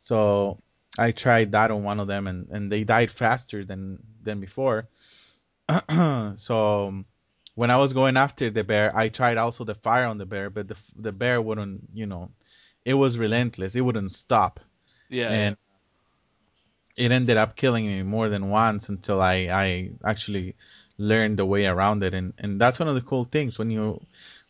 [0.00, 0.58] So
[0.98, 4.88] I tried that on one of them, and and they died faster than than before.
[6.36, 7.06] so um,
[7.54, 10.50] when I was going after the bear, I tried also the fire on the bear,
[10.50, 12.30] but the the bear wouldn't, you know,
[12.84, 13.74] it was relentless.
[13.76, 14.60] It wouldn't stop
[15.08, 15.48] Yeah, yeah.
[15.48, 15.56] and
[16.96, 20.54] it ended up killing me more than once until I, I actually
[20.96, 22.14] learned the way around it.
[22.14, 24.00] And, and that's one of the cool things when you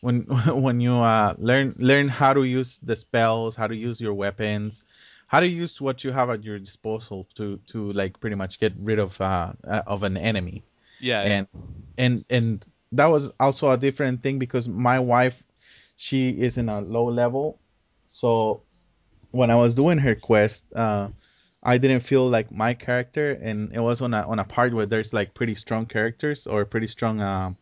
[0.01, 4.13] when when you uh, learn learn how to use the spells how to use your
[4.13, 4.81] weapons
[5.27, 8.73] how to use what you have at your disposal to to like pretty much get
[8.79, 10.63] rid of uh, uh of an enemy.
[10.99, 11.33] Yeah, yeah.
[11.33, 11.47] and
[11.97, 15.41] and and that was also a different thing because my wife
[15.97, 17.59] she is in a low level.
[18.09, 18.61] So
[19.31, 21.09] when I was doing her quest, uh,
[21.65, 24.85] I didn't feel like my character, and it was on a on a part where
[24.85, 27.53] there's like pretty strong characters or pretty strong uh,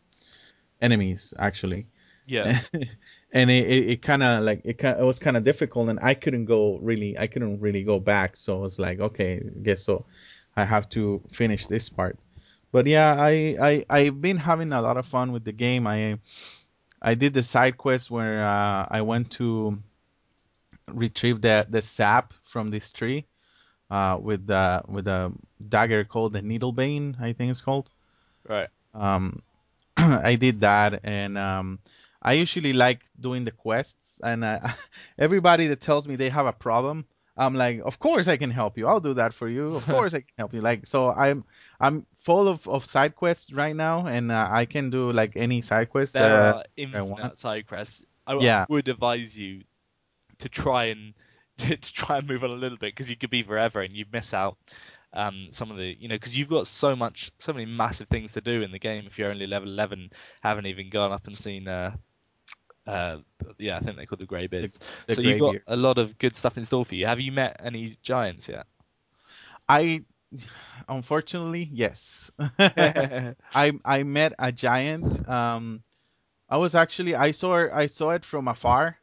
[0.81, 1.89] enemies actually,
[2.25, 2.61] Yeah.
[3.33, 6.13] and it it, it kind of like it it was kind of difficult, and I
[6.15, 9.83] couldn't go really I couldn't really go back, so I was like okay, I guess
[9.83, 10.05] so,
[10.55, 12.19] I have to finish this part.
[12.71, 15.87] But yeah, I I I've been having a lot of fun with the game.
[15.87, 16.19] I
[17.01, 19.79] I did the side quest where uh, I went to
[20.87, 23.25] retrieve the the sap from this tree
[23.93, 25.31] uh, with the with a
[25.69, 27.89] dagger called the Nettlebane, I think it's called.
[28.47, 28.69] Right.
[28.93, 29.41] Um,
[29.97, 31.79] I did that, and um,
[32.21, 34.19] I usually like doing the quests.
[34.23, 34.59] And uh,
[35.19, 37.05] everybody that tells me they have a problem,
[37.37, 38.87] I'm like, of course I can help you.
[38.87, 39.75] I'll do that for you.
[39.75, 40.61] Of course I can help you.
[40.61, 41.43] Like, so I'm
[41.79, 45.61] I'm full of, of side quests right now, and uh, I can do like any
[45.61, 47.33] side quest There uh, are I want.
[47.33, 48.03] infinite side quests.
[48.25, 49.63] I, I Yeah, would advise you
[50.39, 51.13] to try and
[51.69, 54.05] to, try and move on a little bit because you could be forever and you
[54.11, 54.57] miss out
[55.13, 58.31] um, some of the you know because you've got so much so many massive things
[58.33, 60.09] to do in the game if you're only level 11
[60.41, 61.91] haven't even gone up and seen uh
[62.87, 63.17] uh
[63.59, 64.25] yeah I think they call the
[65.07, 65.61] the so you've got Greybeard.
[65.67, 68.65] a lot of good stuff in store for you have you met any giants yet
[69.69, 70.03] I
[70.87, 72.31] unfortunately yes.
[72.59, 75.27] I I met a giant.
[75.27, 75.81] Um,
[76.49, 78.97] I was actually I saw I saw it from afar.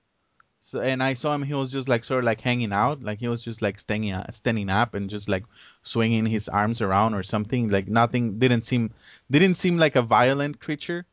[0.63, 1.43] So and I saw him.
[1.43, 4.13] He was just like sort of like hanging out, like he was just like standing
[4.13, 5.45] uh, standing up and just like
[5.83, 7.69] swinging his arms around or something.
[7.69, 8.93] Like nothing didn't seem
[9.31, 11.07] didn't seem like a violent creature.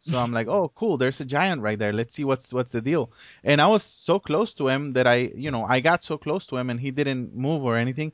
[0.00, 0.96] So I'm like, oh, cool.
[0.96, 1.92] There's a giant right there.
[1.92, 3.10] Let's see what's what's the deal.
[3.44, 6.46] And I was so close to him that I, you know, I got so close
[6.46, 8.12] to him and he didn't move or anything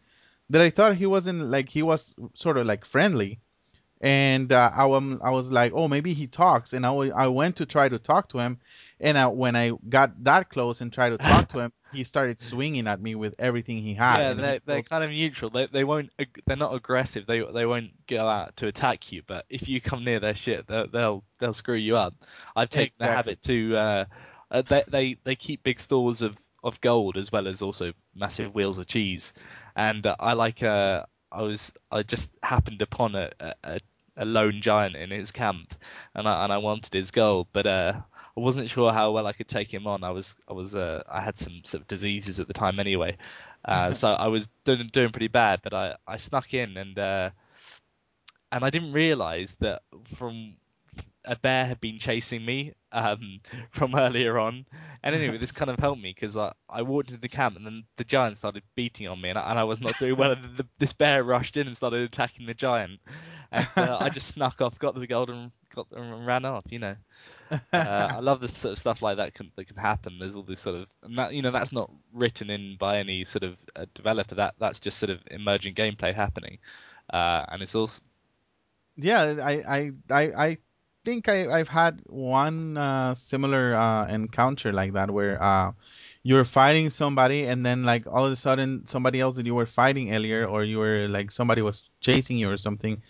[0.50, 3.40] that I thought he wasn't like he was sort of like friendly
[4.04, 6.74] and uh, I, was, I was like, oh, maybe he talks.
[6.74, 8.58] And I, w- I went to try to talk to him.
[9.00, 12.38] And I, when I got that close and tried to talk to him, he started
[12.38, 14.18] swinging at me with everything he had.
[14.18, 15.50] Yeah, they're they're was, kind of neutral.
[15.50, 16.10] They, they won't.
[16.44, 17.24] They're not aggressive.
[17.26, 19.22] They they won't go out to attack you.
[19.26, 22.14] But if you come near their shit, they'll they'll, they'll screw you up.
[22.54, 24.04] I've taken the habit to uh,
[24.50, 28.54] uh they they they keep big stores of of gold as well as also massive
[28.54, 29.32] wheels of cheese.
[29.74, 33.78] And uh, I like uh I was I just happened upon a, a a
[34.16, 35.74] a lone giant in his camp,
[36.14, 38.00] and I and I wanted his gold, but uh.
[38.36, 40.02] I wasn't sure how well I could take him on.
[40.02, 43.16] I was, I was, uh, I had some sort of diseases at the time anyway,
[43.64, 47.30] uh, so I was doing, doing pretty bad, but I, I snuck in and uh,
[48.54, 49.82] and I didn't realise that
[50.16, 50.54] from
[51.24, 54.64] a bear had been chasing me um, from earlier on.
[55.02, 57.66] And anyway, this kind of helped me because I, I walked into the camp and
[57.66, 60.32] then the giant started beating on me and I, and I was not doing well.
[60.32, 63.00] And the, this bear rushed in and started attacking the giant,
[63.52, 66.62] and uh, I just snuck off, got the gold and got and ran off.
[66.70, 66.96] You know.
[67.50, 70.18] Uh, I love this sort of stuff like that can that can happen.
[70.18, 73.22] There's all this sort of and that you know that's not written in by any
[73.24, 74.34] sort of uh, developer.
[74.34, 76.58] That that's just sort of emergent gameplay happening,
[77.12, 78.00] uh, and it's also
[78.96, 80.58] yeah, I, I, I, I
[81.04, 85.72] think I, I've had one uh, similar uh, encounter like that where uh,
[86.22, 89.66] you're fighting somebody and then like all of a sudden somebody else that you were
[89.66, 93.02] fighting earlier or you were like somebody was chasing you or something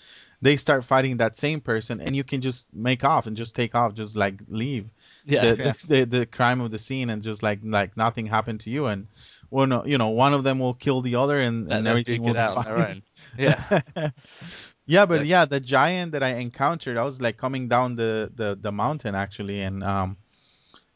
[0.42, 3.74] they start fighting that same person and you can just make off and just take
[3.74, 4.86] off just like leave
[5.24, 8.26] yeah the yeah the the, the crime of the scene and just like like nothing
[8.26, 9.06] happened to you and
[9.50, 12.30] well no you know one of them will kill the other and and everything will
[12.30, 13.02] it be out on their fine own.
[13.38, 13.80] Yeah.
[14.86, 18.58] yeah but yeah the giant that i encountered i was like coming down the the,
[18.60, 20.16] the mountain actually and um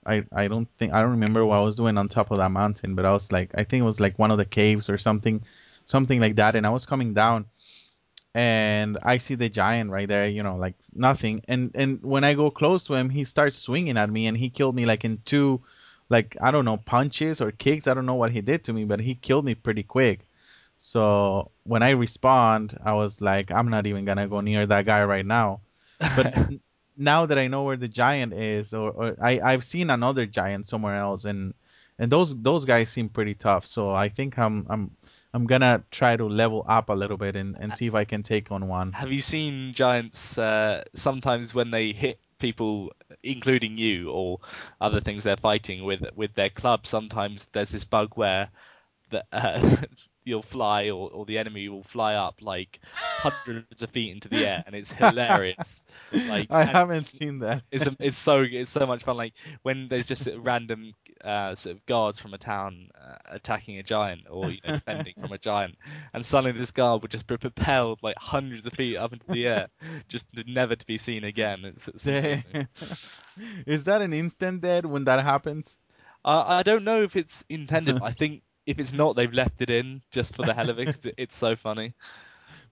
[0.06, 2.50] I, I don't think I don't remember what I was doing on top of that
[2.50, 4.98] mountain, but I was like I think it was like one of the caves or
[4.98, 5.42] something,
[5.84, 7.46] something like that, and I was coming down,
[8.34, 11.42] and I see the giant right there, you know, like nothing.
[11.48, 14.50] And and when I go close to him, he starts swinging at me, and he
[14.50, 15.62] killed me like in two,
[16.08, 17.86] like I don't know punches or kicks.
[17.86, 20.27] I don't know what he did to me, but he killed me pretty quick.
[20.78, 25.04] So when I respond, I was like, I'm not even gonna go near that guy
[25.04, 25.60] right now.
[26.16, 26.36] But
[26.96, 30.68] now that I know where the giant is, or, or I I've seen another giant
[30.68, 31.54] somewhere else, and
[31.98, 33.66] and those those guys seem pretty tough.
[33.66, 34.90] So I think I'm I'm
[35.34, 38.22] I'm gonna try to level up a little bit and, and see if I can
[38.22, 38.92] take on one.
[38.92, 44.38] Have you seen giants uh, sometimes when they hit people, including you or
[44.80, 46.86] other things they're fighting with with their club?
[46.86, 48.48] Sometimes there's this bug where
[49.10, 49.76] that uh,
[50.28, 54.44] you'll fly or, or the enemy will fly up like hundreds of feet into the
[54.44, 55.84] air and it's hilarious
[56.28, 57.62] like I haven't seen that.
[57.70, 60.92] it's it's so it's so much fun like when there's just random
[61.24, 65.14] uh, sort of guards from a town uh, attacking a giant or you know defending
[65.20, 65.76] from a giant
[66.12, 69.46] and suddenly this guard would just be propelled like hundreds of feet up into the
[69.46, 69.68] air
[70.08, 72.68] just never to be seen again it's, it's amazing.
[73.66, 75.68] Is that an instant dead when that happens?
[76.24, 79.70] uh, I don't know if it's intended I think if it's not, they've left it
[79.70, 81.94] in just for the hell of it because it, it's so funny.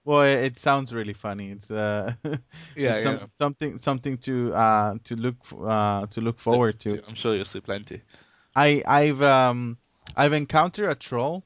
[0.05, 1.51] Well, it sounds really funny.
[1.51, 3.25] It's uh, yeah, it's some, yeah.
[3.37, 7.03] something something to uh to look uh to look forward to.
[7.05, 8.01] I'm sure you'll see plenty.
[8.55, 9.77] I I've um
[10.15, 11.43] I've encountered a troll,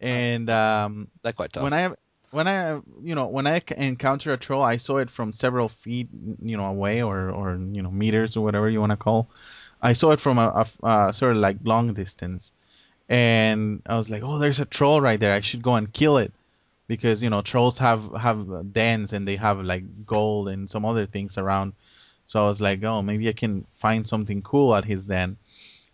[0.00, 1.62] and um they're quite tough.
[1.62, 1.90] when I
[2.32, 6.08] when I you know when I encounter a troll, I saw it from several feet
[6.42, 9.30] you know away or or you know meters or whatever you want to call.
[9.80, 12.50] I saw it from a, a, a sort of like long distance,
[13.08, 15.32] and I was like, oh, there's a troll right there.
[15.32, 16.32] I should go and kill it
[16.86, 21.06] because you know trolls have have dens and they have like gold and some other
[21.06, 21.74] things around.
[22.26, 25.36] So I was like, oh, maybe I can find something cool at his den.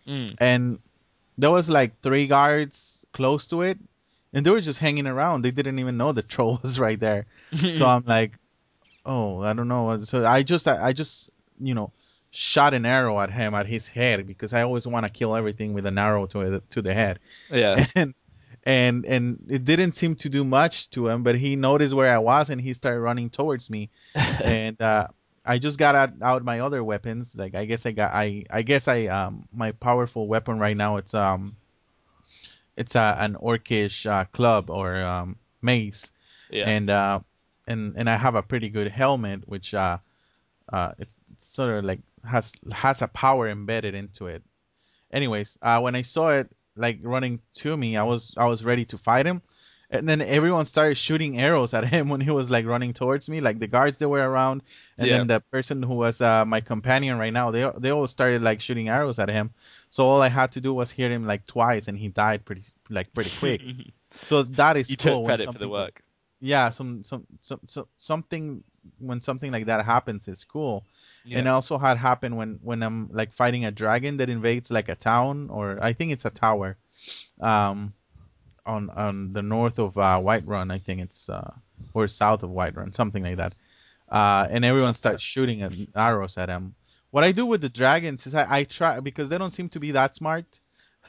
[0.07, 0.35] Mm.
[0.39, 0.79] And
[1.37, 3.77] there was like three guards close to it,
[4.33, 5.43] and they were just hanging around.
[5.43, 7.25] They didn't even know the troll was right there.
[7.53, 8.33] so I'm like,
[9.05, 10.03] oh, I don't know.
[10.03, 11.91] So I just I just you know
[12.31, 15.73] shot an arrow at him at his head because I always want to kill everything
[15.73, 17.19] with an arrow to to the head.
[17.49, 17.85] Yeah.
[17.95, 18.13] And
[18.63, 22.19] and and it didn't seem to do much to him, but he noticed where I
[22.19, 23.89] was and he started running towards me.
[24.15, 25.07] and uh,
[25.43, 27.35] I just got out, out my other weapons.
[27.35, 30.97] Like I guess I got I I guess I um my powerful weapon right now
[30.97, 31.55] it's um
[32.77, 36.11] it's a, an orcish uh, club or um mace.
[36.51, 36.69] Yeah.
[36.69, 37.19] And uh
[37.67, 39.97] and and I have a pretty good helmet which uh
[40.71, 44.43] uh it's, it's sort of like has has a power embedded into it.
[45.11, 48.85] Anyways, uh, when I saw it like running to me, I was I was ready
[48.85, 49.41] to fight him,
[49.89, 53.41] and then everyone started shooting arrows at him when he was like running towards me.
[53.41, 54.63] Like the guards that were around,
[54.97, 55.11] and Yeah.
[55.11, 58.61] then the person who was uh, my companion right now, they they all started like
[58.61, 59.51] shooting arrows at him.
[59.89, 62.63] So all I had to do was hit him like twice, and he died pretty
[62.89, 63.61] like pretty quick.
[64.23, 66.01] so that is you cool took credit for the work.
[66.39, 68.63] Yeah, some some some, some something
[68.99, 70.83] when something like that happens it's cool.
[71.23, 71.39] Yeah.
[71.39, 74.95] And also had happened when when I'm like fighting a dragon that invades like a
[74.95, 76.77] town or I think it's a tower,
[77.41, 77.93] um,
[78.65, 80.71] on on the north of uh, Whiterun.
[80.71, 81.51] I think it's uh,
[81.93, 83.53] or south of Whiterun, something like that.
[84.11, 86.75] Uh, and everyone starts shooting at, arrows at him.
[87.11, 89.79] What I do with the dragons is I, I try because they don't seem to
[89.79, 90.45] be that smart.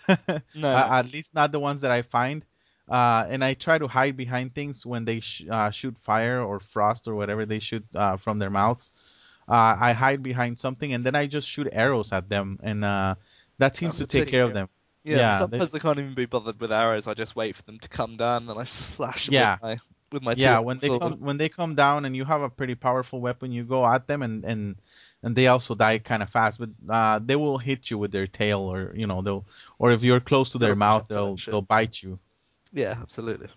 [0.54, 0.74] No.
[0.74, 2.44] Uh, at least not the ones that I find.
[2.92, 6.60] Uh, and I try to hide behind things when they sh- uh, shoot fire or
[6.60, 8.90] frost or whatever they shoot uh, from their mouths.
[9.48, 13.16] Uh, I hide behind something and then I just shoot arrows at them, and uh,
[13.58, 14.68] that seems That's to take care of them.
[15.04, 17.06] Yeah, Yeah, sometimes I can't even be bothered with arrows.
[17.08, 19.52] I just wait for them to come down and I slash them Yeah.
[19.52, 19.78] with my
[20.12, 21.02] with my Yeah, when they sword.
[21.02, 24.06] come when they come down and you have a pretty powerful weapon, you go at
[24.06, 24.76] them and and
[25.22, 28.26] and they also die kind of fast, but uh, they will hit you with their
[28.26, 29.44] tail or you know they'll
[29.78, 32.18] or if you're close to their watch mouth, out for that they'll they'll bite you.
[32.72, 33.48] Yeah, absolutely.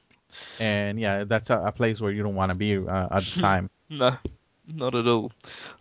[0.60, 3.40] And yeah, that's a, a place where you don't want to be uh, at the
[3.42, 3.70] time.
[3.90, 4.18] No,
[4.74, 5.32] not at all.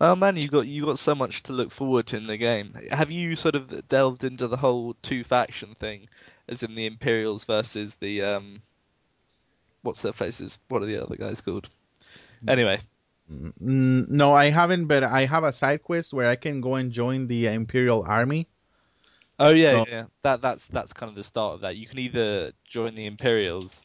[0.01, 2.77] Oh man, you got you got so much to look forward to in the game.
[2.91, 6.09] Have you sort of delved into the whole two faction thing,
[6.49, 8.63] as in the Imperials versus the um,
[9.83, 10.59] what's their faces?
[10.69, 11.69] What are the other guys called?
[12.47, 12.81] Anyway,
[13.29, 17.27] no, I haven't, but I have a side quest where I can go and join
[17.27, 18.49] the Imperial Army.
[19.39, 21.77] Oh yeah, So- yeah, that that's that's kind of the start of that.
[21.77, 23.83] You can either join the Imperials,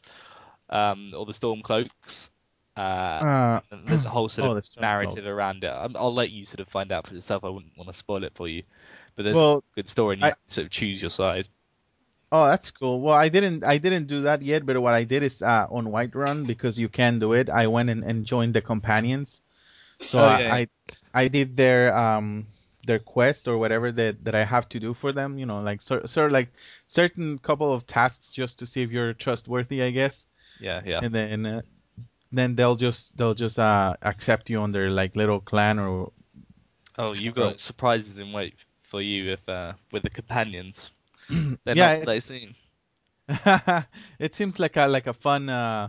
[0.68, 2.30] um, or the Stormcloaks.
[2.76, 5.70] Uh, Uh, there's a whole sort Oh, of narrative around it.
[5.70, 7.44] I'm, I'll let you sort of find out for yourself.
[7.44, 8.62] I wouldn't want to spoil it for you,
[9.16, 11.48] but there's well, a good story, and you I- sort of choose your side.
[12.32, 13.00] Oh, that's cool.
[13.00, 15.86] Well, I didn't I didn't do that yet, but what I did is uh, on
[15.86, 17.50] Whiterun because you can do it.
[17.50, 19.40] I went and, and joined the companions.
[20.00, 20.68] So Oh, I, yeah, I
[21.12, 22.46] I did their um
[22.90, 25.38] their quest or whatever that that I have to do for them.
[25.38, 26.52] You know, like sort sort of like
[26.88, 30.26] certain couple of tasks just to see if you're trustworthy, I guess.
[30.58, 31.02] Yeah, yeah.
[31.02, 31.62] And then uh,
[32.32, 36.12] then they'll just they'll just uh accept you on their like little clan or
[36.98, 37.54] Oh, you've Bro.
[37.54, 40.92] got surprises in wait for you if uh, with the companions.
[41.64, 42.54] They're Yeah, not they it's seen.
[44.18, 45.88] it seems like a like a fun uh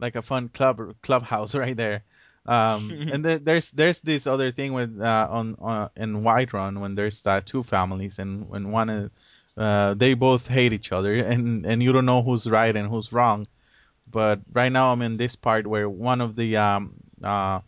[0.00, 2.04] like a fun club clubhouse right there.
[2.46, 6.94] Um, and there, there's there's this other thing with uh, on uh, in Whiterun when
[6.94, 9.10] there's uh, two families and when one
[9.56, 13.12] uh, they both hate each other and and you don't know who's right and who's
[13.12, 13.46] wrong.
[14.10, 17.60] But right now I'm in this part where one of the um uh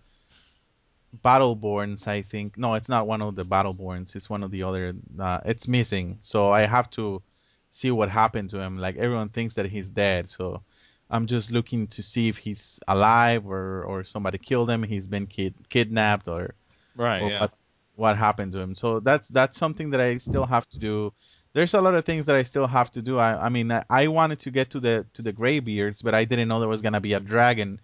[1.24, 2.58] Battleborns, I think.
[2.58, 4.16] No, it's not one of the Battleborns.
[4.16, 4.94] It's one of the other.
[5.18, 7.22] Uh, it's missing, so I have to
[7.70, 8.78] see what happened to him.
[8.78, 10.62] Like everyone thinks that he's dead, so
[11.10, 14.82] I'm just looking to see if he's alive or or somebody killed him.
[14.82, 16.54] He's been kid- kidnapped or
[16.96, 17.22] Right.
[17.22, 17.40] or Yeah.
[17.40, 18.74] what's what happened to him.
[18.74, 21.12] So that's that's something that I still have to do.
[21.52, 23.18] There's a lot of things that I still have to do.
[23.18, 26.24] I, I mean, I, I wanted to get to the to the Greybeards, but I
[26.24, 27.80] didn't know there was gonna be a dragon,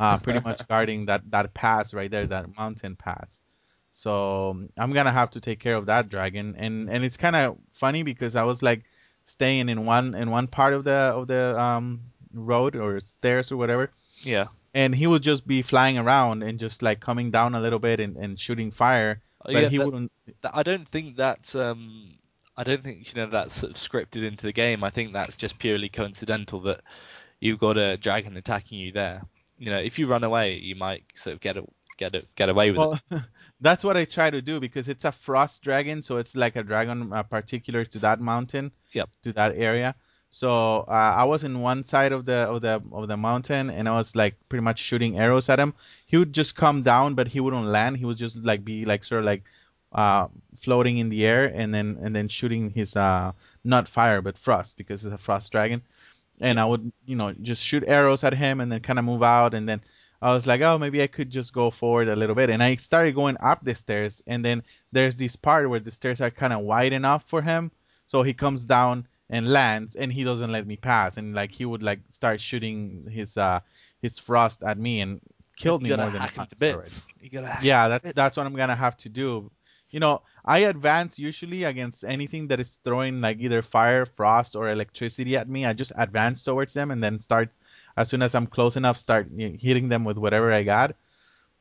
[0.00, 3.40] uh, pretty much guarding that that pass right there, that mountain pass.
[3.92, 7.56] So I'm gonna have to take care of that dragon, and and it's kind of
[7.74, 8.82] funny because I was like
[9.26, 12.00] staying in one in one part of the of the um
[12.34, 13.90] road or stairs or whatever,
[14.22, 14.46] Yeah.
[14.74, 18.00] and he would just be flying around and just like coming down a little bit
[18.00, 20.12] and, and shooting fire, Oh, but yeah, he that- wouldn't.
[20.42, 22.14] that- I don't think that's um
[22.56, 24.84] I don't think you know that's sort of scripted into the game.
[24.84, 26.80] I think that's just purely coincidental that
[27.40, 29.22] you've got a dragon attacking you there.
[29.58, 31.64] You know, if you run away, you might sort of get a,
[31.96, 33.00] get a, get away with it.
[33.10, 33.24] Well,
[33.60, 36.62] that's what I try to do because it's a frost dragon, so it's like a
[36.62, 39.10] dragon uh, particular to that mountain, Yep.
[39.24, 39.94] to that area.
[40.34, 43.88] So uh, I was in one side of the of the of the mountain, and
[43.88, 45.74] I was like pretty much shooting arrows at him.
[46.06, 47.98] He would just come down, but he wouldn't land.
[47.98, 49.44] He would just like be like sort of like
[49.92, 50.26] uh,
[50.60, 53.30] floating in the air, and then and then shooting his uh,
[53.62, 55.82] not fire but frost because it's a frost dragon.
[56.40, 59.22] And I would you know just shoot arrows at him, and then kind of move
[59.22, 59.82] out, and then
[60.20, 62.50] I was like, oh, maybe I could just go forward a little bit.
[62.50, 66.20] And I started going up the stairs, and then there's this part where the stairs
[66.20, 67.70] are kind of wide enough for him,
[68.08, 71.64] so he comes down and lands, and he doesn't let me pass, and like he
[71.64, 73.60] would like start shooting his uh
[74.02, 75.20] his frost at me and
[75.56, 76.82] killed me more than hack him once to already.
[76.82, 77.06] bits.
[77.20, 79.50] You gotta hack Yeah, that's that's what I'm gonna have to do.
[79.90, 84.68] You know, I advance usually against anything that is throwing like either fire, frost, or
[84.70, 85.64] electricity at me.
[85.64, 87.50] I just advance towards them and then start
[87.96, 90.96] as soon as I'm close enough, start you know, hitting them with whatever I got.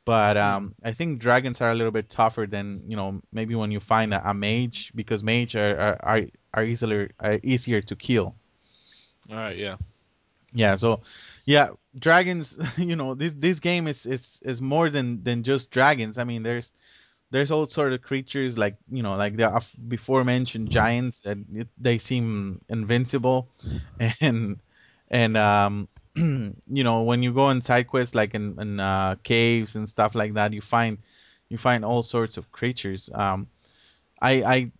[0.06, 3.72] But um, I think dragons are a little bit tougher than you know maybe when
[3.72, 6.22] you find a, a mage because mage are are, are,
[6.54, 8.36] are easier are easier to kill.
[9.30, 9.78] All right, yeah.
[10.54, 11.02] Yeah, so
[11.46, 12.58] yeah, dragons.
[12.78, 16.18] You know, this this game is is is more than than just dragons.
[16.18, 16.72] I mean, there's
[17.32, 19.50] there's all sort of creatures like you know like the
[19.88, 23.50] before mentioned giants that it, they seem invincible,
[24.22, 24.60] and
[25.10, 29.76] and um you know when you go on side quests like in, in uh, caves
[29.76, 31.00] and stuff like that, you find
[31.50, 33.10] you find all sorts of creatures.
[33.14, 33.48] Um,
[34.22, 34.72] I I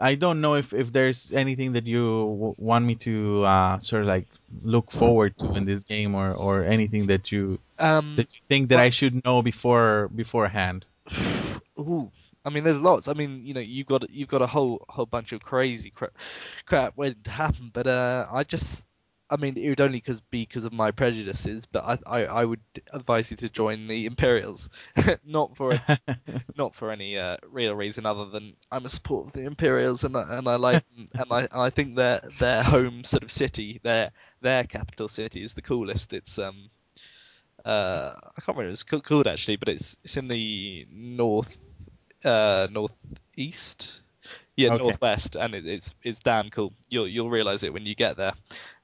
[0.00, 2.00] I don't know if, if there's anything that you
[2.38, 4.26] w- want me to uh, sort of like
[4.64, 8.68] look forward to in this game, or, or anything that you Um, that you think
[8.70, 10.86] that well- I should know before beforehand.
[11.78, 12.10] Ooh,
[12.44, 13.08] I mean, there's lots.
[13.08, 16.12] I mean, you know, you've got you've got a whole whole bunch of crazy crap,
[16.66, 17.70] crap waiting to happen.
[17.72, 18.86] But uh, I just,
[19.30, 21.66] I mean, it would only cause be because of my prejudices.
[21.66, 22.60] But I, I, I would
[22.92, 24.68] advise you to join the Imperials,
[25.24, 25.80] not for
[26.56, 30.16] not for any uh, real reason other than I'm a supporter of the Imperials and
[30.16, 33.80] I, and I like them, and I I think their their home sort of city,
[33.82, 34.10] their
[34.40, 36.12] their capital city is the coolest.
[36.12, 36.70] It's um
[37.64, 41.56] uh I can't remember what it's called actually, but it's it's in the north
[42.24, 44.02] uh northeast.
[44.56, 44.82] Yeah, Okay.
[44.84, 46.72] northwest, and it, it's it's damn cool.
[46.90, 48.34] You'll you'll realize it when you get there,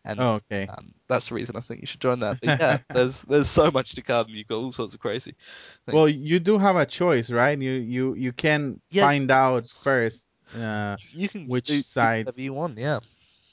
[0.07, 0.67] and Oh, okay.
[0.69, 2.39] um, that's the reason I think you should join that.
[2.41, 4.27] But yeah, there's there's so much to come.
[4.31, 5.35] You've got all sorts of crazy.
[5.85, 5.95] things.
[5.95, 7.59] Well, you do have a choice, right?
[7.61, 9.03] You you you can Yeah.
[9.05, 10.25] find out first
[10.57, 12.79] uh, you can which do, sides- you want.
[12.79, 13.01] Yeah,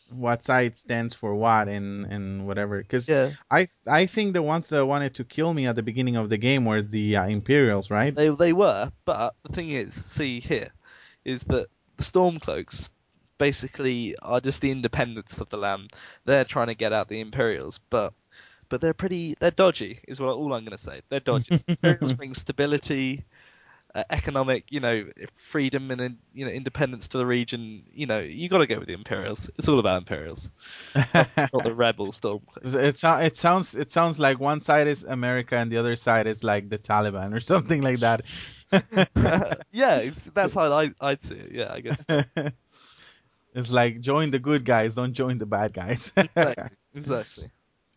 [0.10, 2.78] what side stands for what and and whatever.
[2.82, 3.32] Because yeah.
[3.52, 6.38] I I think the ones that wanted to kill me at the beginning of the
[6.38, 8.16] game were the uh, Imperials, right?
[8.16, 10.70] They they were, but the thing is, see here,
[11.26, 11.68] is that
[11.98, 12.90] the Stormcloaks
[13.38, 15.92] basically are just the independents of the land.
[16.26, 18.14] They're trying to get out the Imperials, but
[18.70, 21.02] but they're pretty they're dodgy, is what all I'm going to say.
[21.10, 21.64] They're dodgy.
[21.68, 23.24] Imperials bring stability,
[23.96, 27.84] uh, economic, you know, freedom and you know independence to the region.
[27.92, 29.50] You know, you got to go with the Imperials.
[29.58, 30.50] It's all about Imperials,
[30.96, 32.74] not the rebel Stormcloaks.
[32.76, 36.44] It, it sounds it sounds like one side is America and the other side is
[36.44, 38.22] like the Taliban or something like that.
[39.72, 41.52] yeah, it's, that's how I I'd see it.
[41.52, 42.06] Yeah, I guess.
[43.54, 46.12] it's like join the good guys, don't join the bad guys.
[46.18, 46.70] Exactly.
[46.96, 47.52] exactly.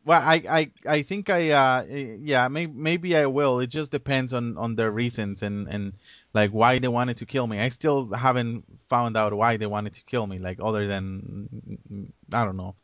[0.06, 3.58] Well, I, I I think I uh yeah maybe maybe I will.
[3.60, 5.94] It just depends on on the reasons and and
[6.32, 7.58] like why they wanted to kill me.
[7.60, 12.44] I still haven't found out why they wanted to kill me, like other than I
[12.44, 12.76] don't know.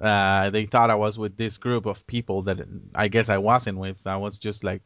[0.00, 2.58] Uh, they thought I was with this group of people that
[2.94, 3.96] I guess I wasn't with.
[4.06, 4.82] I was just like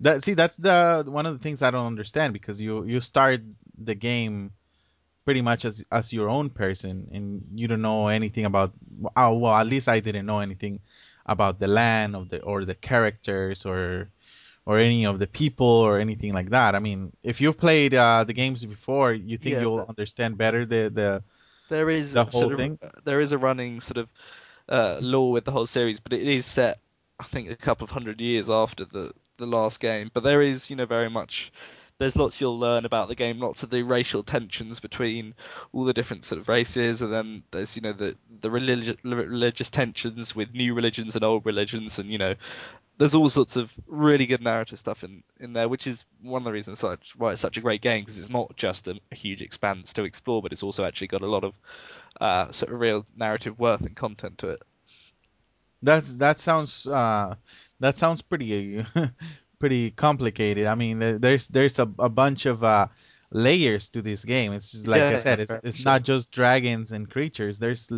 [0.00, 0.24] that.
[0.24, 3.42] See, that's the one of the things I don't understand because you you start
[3.78, 4.52] the game
[5.24, 8.72] pretty much as as your own person and you don't know anything about.
[9.16, 10.80] Oh well, at least I didn't know anything
[11.26, 14.10] about the land of the or the characters or
[14.66, 16.74] or any of the people or anything like that.
[16.74, 20.38] I mean, if you've played uh, the games before, you think Yeah, you'll that- understand
[20.38, 21.22] better the the
[21.68, 22.78] There is The sort whole of thing?
[23.04, 24.08] there is a running sort of
[24.68, 26.78] uh, lore with the whole series, but it is set,
[27.20, 30.10] I think, a couple of hundred years after the the last game.
[30.14, 31.52] But there is, you know, very much.
[31.98, 35.34] There's lots you'll learn about the game, lots of the racial tensions between
[35.72, 39.70] all the different sort of races, and then there's, you know, the the religious religious
[39.70, 42.34] tensions with new religions and old religions, and you know,
[42.98, 46.46] there's all sorts of really good narrative stuff in, in there, which is one of
[46.46, 46.82] the reasons
[47.16, 50.04] why it's such a great game because it's not just a, a huge expanse to
[50.04, 51.58] explore, but it's also actually got a lot of
[52.20, 54.62] uh, sort of real narrative worth and content to it.
[55.82, 57.34] That that sounds uh,
[57.80, 58.84] that sounds pretty
[59.58, 60.66] pretty complicated.
[60.66, 62.88] I mean, there's there's a, a bunch of uh,
[63.30, 64.52] layers to this game.
[64.52, 67.58] It's just like I said, it's it's not just dragons and creatures.
[67.58, 67.90] There's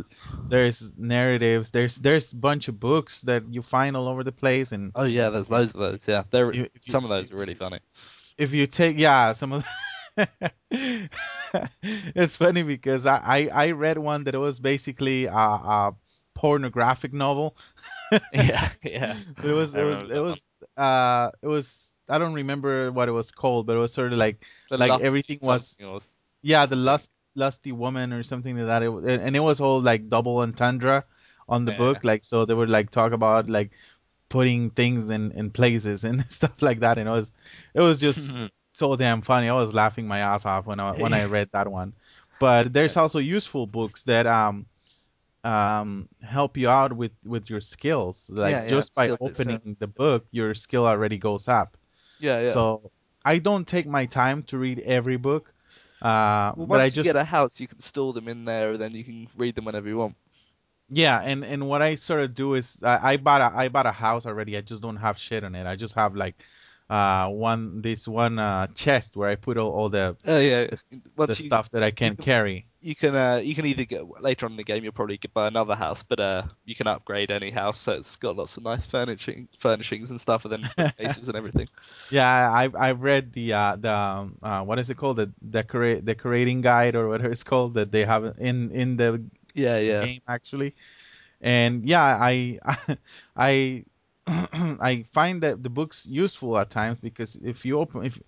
[0.48, 1.70] there's narratives.
[1.70, 4.72] There's there's a bunch of books that you find all over the place.
[4.72, 6.08] And Oh yeah, there's loads of those.
[6.08, 6.52] Yeah, there
[6.88, 7.80] some of those are really funny.
[8.38, 9.64] if you take yeah some of
[10.16, 10.28] The,
[11.82, 15.94] it's funny because I, I I read one that it was basically a, a
[16.34, 17.56] pornographic novel.
[18.32, 19.16] Yeah, yeah.
[19.42, 20.45] It was it was it was
[20.76, 21.66] uh it was
[22.08, 24.36] I don't remember what it was called, but it was sort of like
[24.70, 26.00] The like everything was- or-
[26.42, 28.82] yeah the lust lusty woman or something like that.
[28.82, 31.04] It, and it was all like double entendre
[31.48, 31.78] on the Yeah.
[31.78, 33.70] book, like so they would like talk about like
[34.28, 37.30] putting things in in places and stuff like that, and it was
[37.74, 38.20] it was just
[38.72, 39.48] so damn funny.
[39.48, 41.92] I was laughing my ass off when I when I read that one.
[42.38, 44.66] But there's also useful books that um
[45.46, 48.16] um help you out with with your skills.
[48.28, 49.56] Like Yeah, yeah, just by skill bits, yeah.
[49.56, 51.76] opening the book, your skill already goes up.
[52.18, 52.52] yeah, yeah.
[52.52, 52.90] So
[53.24, 55.52] I don't take my time to read every book.
[56.02, 58.44] Uh, well, but I once you just get a house, you can store them in
[58.44, 60.14] there, and then you can read them whenever you want.
[60.88, 63.86] yeah, and and what I sort of do is I, I bought a I bought
[63.86, 64.56] a house already.
[64.56, 65.66] I just don't have shit on it.
[65.66, 66.36] I just have like
[66.88, 70.66] uh one this one uh chest where I put all, all the Oh yeah.
[70.90, 72.66] the you stuff that I can- carry.
[72.86, 75.34] You can uh, you can either get later on in the game you'll probably get
[75.34, 78.62] buy another house, but uh, you can upgrade any house, so it's got lots of
[78.64, 81.68] nice furnishing furnishings and stuff, and then bases and everything.
[82.08, 86.04] Yeah, I've I've read the uh the um, uh what is it called the decorate
[86.04, 89.22] decorating guide or whatever it's called that they have in in the
[89.54, 90.08] Yeah, yeah.
[90.08, 90.74] game actually,
[91.40, 92.58] and yeah I
[93.36, 93.84] I
[94.26, 98.18] I find that the book's useful at times because if you open if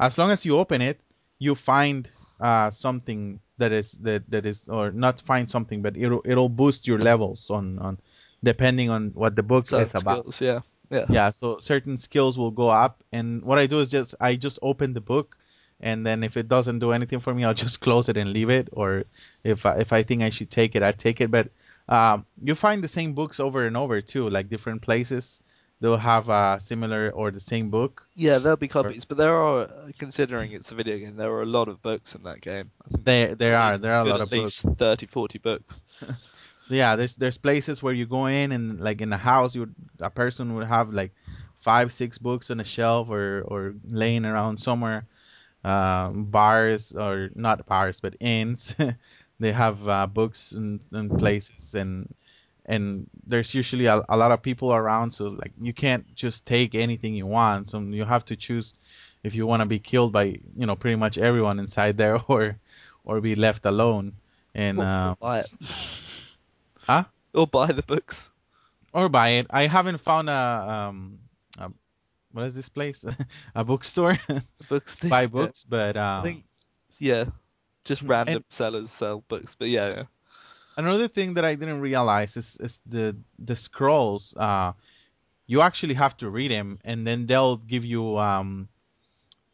[0.00, 1.00] as long as you open it
[1.38, 2.08] you find
[2.40, 6.86] uh something that is that that is or not find something but it'll it'll boost
[6.86, 7.98] your levels on on
[8.42, 10.32] depending on what the book Certain is about.
[10.32, 11.06] skills, yeah, yeah.
[11.10, 14.58] yeah so certain skills will go up and what i do is just i just
[14.62, 15.36] open the book
[15.80, 18.50] and then if it doesn't do anything for me i'll just close it and leave
[18.50, 19.04] it or
[19.44, 21.30] if I, if i think i should take it i take it.
[21.30, 21.50] But
[21.88, 25.40] um, you find the same books over and over too like different places
[25.80, 29.62] they'll have a similar or the same book Yeah, there'll be copies, but there are,
[29.62, 32.70] uh, considering it's a video game, there are a lot of books in that game.
[32.90, 35.84] There there are there are a lot of books least 30, 40 books.
[36.68, 39.74] yeah there's there's places where you go in and like in a house you would,
[40.00, 41.12] a person would have like
[41.60, 45.06] five six books on a shelf or or laying around somewhere
[45.64, 48.74] um bars or not bars but inns
[49.40, 52.14] they have uh, books and, in places and
[52.68, 56.74] and there's usually a, a lot of people around so like you can't just take
[56.74, 58.74] anything you want so you have to choose
[59.24, 60.24] if you want to be killed by
[60.56, 62.56] you know pretty much everyone inside there or
[63.04, 64.12] or be left alone
[64.54, 65.50] and Or, uh, buy it.
[66.86, 67.04] Huh?
[67.34, 68.30] Or buy the books.
[68.94, 69.46] or buy it.
[69.50, 70.32] I haven't found a
[70.88, 71.18] um
[71.58, 71.70] a,
[72.32, 73.04] what is this place?
[73.54, 74.96] a bookstore The books.
[74.96, 75.26] to buy yeah.
[75.26, 76.44] books, but um, think,
[76.98, 77.24] yeah,
[77.84, 80.02] just And- random sellers sell books, but yeah, yeah.
[80.78, 84.34] Another thing that I didn't realize is is the the scrolls.
[84.36, 84.72] Uh,
[85.46, 88.68] you actually have to read them, and then they'll give you um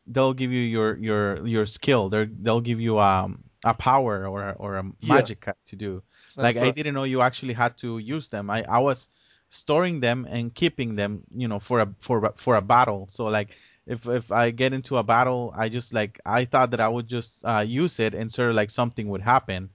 [0.06, 2.10] they'll give you your your your skill.
[2.10, 5.02] They they'll give you um a power or a, or a Yeah.
[5.02, 6.02] magic to do.
[6.40, 8.50] like That's I didn't know you actually had to use them.
[8.50, 9.08] I, I was
[9.50, 13.08] storing them and keeping them, you know, for a for for a battle.
[13.10, 13.50] So like
[13.86, 17.08] if if I get into a battle, I just like I thought that I would
[17.08, 19.70] just uh, use it and sort of like something would happen,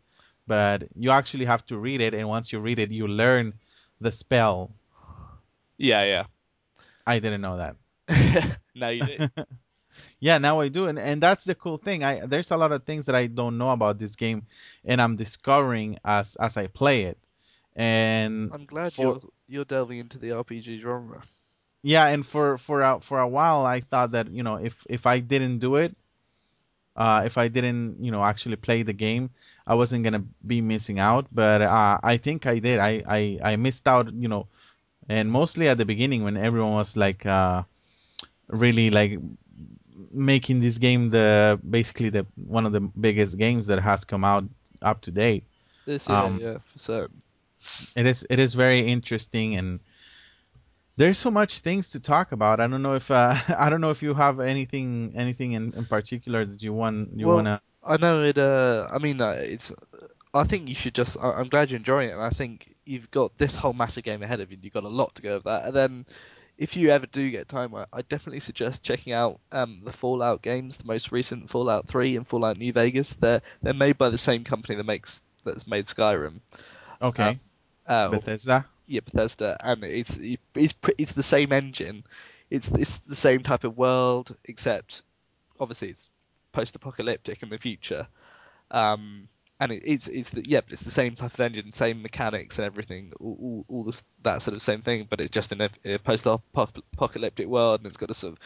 [0.49, 3.53] but you actually have to read it, and once you read it, you learn
[4.01, 4.71] the spell.
[5.77, 6.25] Yeah, yeah.
[7.07, 7.75] I didn't know that.
[8.09, 8.55] yeah.
[8.75, 9.31] no, you did.
[10.19, 12.03] Yeah, now I do, and and that's the cool thing.
[12.03, 14.47] I there's a lot of things that I don't know about this game,
[14.85, 17.17] and I'm discovering as as I play it.
[17.75, 21.23] And I'm glad for you're you're delving into the RPG genre.
[21.83, 25.05] yeah, and for for a, for a while I thought that you know if if
[25.05, 25.95] I didn't do it,
[26.95, 29.31] uh, if I didn't you know actually play the game,
[29.69, 31.27] I wasn't gonna be missing out.
[31.33, 32.79] But uh, I think I did.
[32.79, 34.13] I, I I missed out.
[34.13, 34.47] You know,
[35.09, 37.63] and mostly at the beginning when everyone was like uh,
[38.49, 39.19] really like
[40.11, 44.45] making this game the basically the one of the biggest games that has come out
[44.81, 45.45] up to date.
[45.85, 47.23] This year, Um, yeah, for certain.
[47.95, 49.79] it is it is very interesting and
[50.97, 52.59] there's so much things to talk about.
[52.59, 55.85] I don't know if uh, I don't know if you have anything anything in, in
[55.85, 57.61] particular that you want you Well, wanna.
[57.89, 58.37] I know it.
[58.37, 59.73] Uh, I mean, uh, it's.
[60.33, 61.17] I think you should just.
[61.21, 64.23] I, I'm glad you're enjoying it, and I think you've got this whole massive game
[64.23, 64.57] ahead of you.
[64.61, 66.05] You've got a lot to go with that, and then
[66.57, 70.41] if you ever do get time, I, I definitely suggest checking out um, the Fallout
[70.41, 73.15] games, the most recent Fallout 3 and Fallout New Vegas.
[73.15, 76.41] They're they're made by the same company that makes that's made Skyrim.
[77.01, 77.39] Okay,
[77.87, 78.65] Uh, Bethesda.
[78.87, 82.03] yeah, Bethesda, and it's it's it's the same engine.
[82.49, 85.01] It's it's the same type of world, except
[85.59, 86.09] obviously it's
[86.51, 88.07] post-apocalyptic in the future.
[88.71, 89.27] Um,
[89.59, 92.59] and it, it's it's the, yeah, but it's the same type of engine, same mechanics
[92.59, 95.07] and everything, all, all, all this, that sort of same thing.
[95.09, 98.39] But it's just in a, a post-apocalyptic world, and it's got a sort of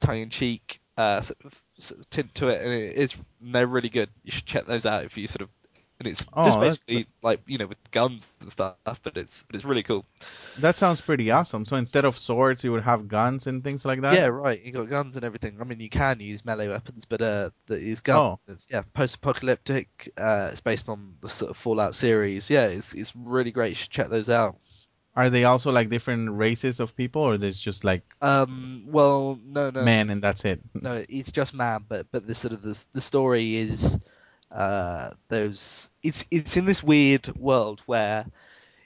[0.00, 4.08] tongue-in-cheek uh, sort of, sort of tint to it, and it is they're really good.
[4.22, 5.48] You should check those out if you sort of.
[6.02, 9.44] And it's Oh, just that's- basically like you know with guns and stuff, but it's
[9.54, 10.04] it's really cool.
[10.58, 11.64] That sounds pretty awesome.
[11.64, 14.14] So instead of swords, you would have guns and things like that.
[14.14, 14.60] Yeah, right.
[14.60, 15.58] You got guns and everything.
[15.60, 18.18] I mean, you can use melee weapons, but uh, the, use guns.
[18.18, 18.52] Oh.
[18.52, 20.12] It's, yeah, post-apocalyptic.
[20.16, 22.50] Uh, it's based on the sort of Fallout series.
[22.50, 23.68] Yeah, it's it's really great.
[23.70, 24.56] You should check those out.
[25.14, 29.70] Are they also like different races of people, or there's just like Um, well, no,
[29.70, 30.60] no, man and that's it?
[30.74, 31.04] no.
[31.08, 34.00] It's just man, but but the sort of the the story is,
[34.52, 35.90] uh, those.
[36.02, 38.26] It's it's in this weird world where,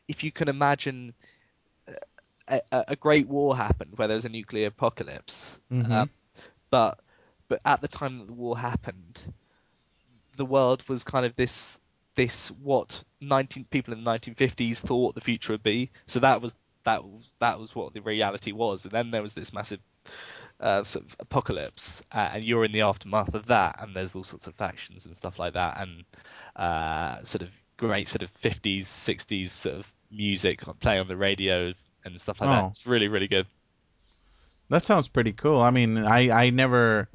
[0.09, 1.15] if you can imagine.
[2.49, 5.91] A, a a great war happened where there was a nuclear apocalypse, Mhm.
[5.91, 6.11] um,
[6.71, 7.01] but
[7.49, 9.35] but at the time that the war happened,
[10.37, 11.79] the world was kind of this
[12.15, 15.91] this what 19 people in the 1950s thought the future would be.
[16.07, 16.55] So that was
[16.85, 17.03] that
[17.41, 19.81] that was what the reality was, and then there was this massive
[20.61, 24.25] uh, sort of apocalypse, uh, and you're in the aftermath of that, and there's all
[24.25, 26.05] sorts of factions and stuff like that, and
[26.57, 31.73] uh, sort of great sort of 50s 60s sort of music playing on the radio
[32.05, 32.53] and stuff like Oh.
[32.53, 32.69] that.
[32.71, 33.47] It's really really good.
[34.69, 35.61] That sounds pretty cool.
[35.61, 37.09] I mean, I I never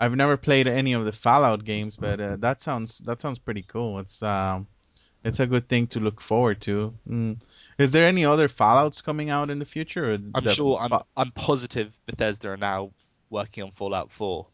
[0.00, 3.62] I've never played any of the Fallout games, but uh, that sounds that sounds pretty
[3.62, 3.98] cool.
[4.00, 4.66] It's um
[5.24, 6.94] it's a good thing to look forward to.
[7.08, 7.36] Mm.
[7.80, 10.12] Is there any other Fallout's coming out in the future?
[10.12, 10.78] or I'm sure.
[10.78, 12.90] I'm I'm positive Bethesda are now
[13.30, 14.46] working on Fallout 4.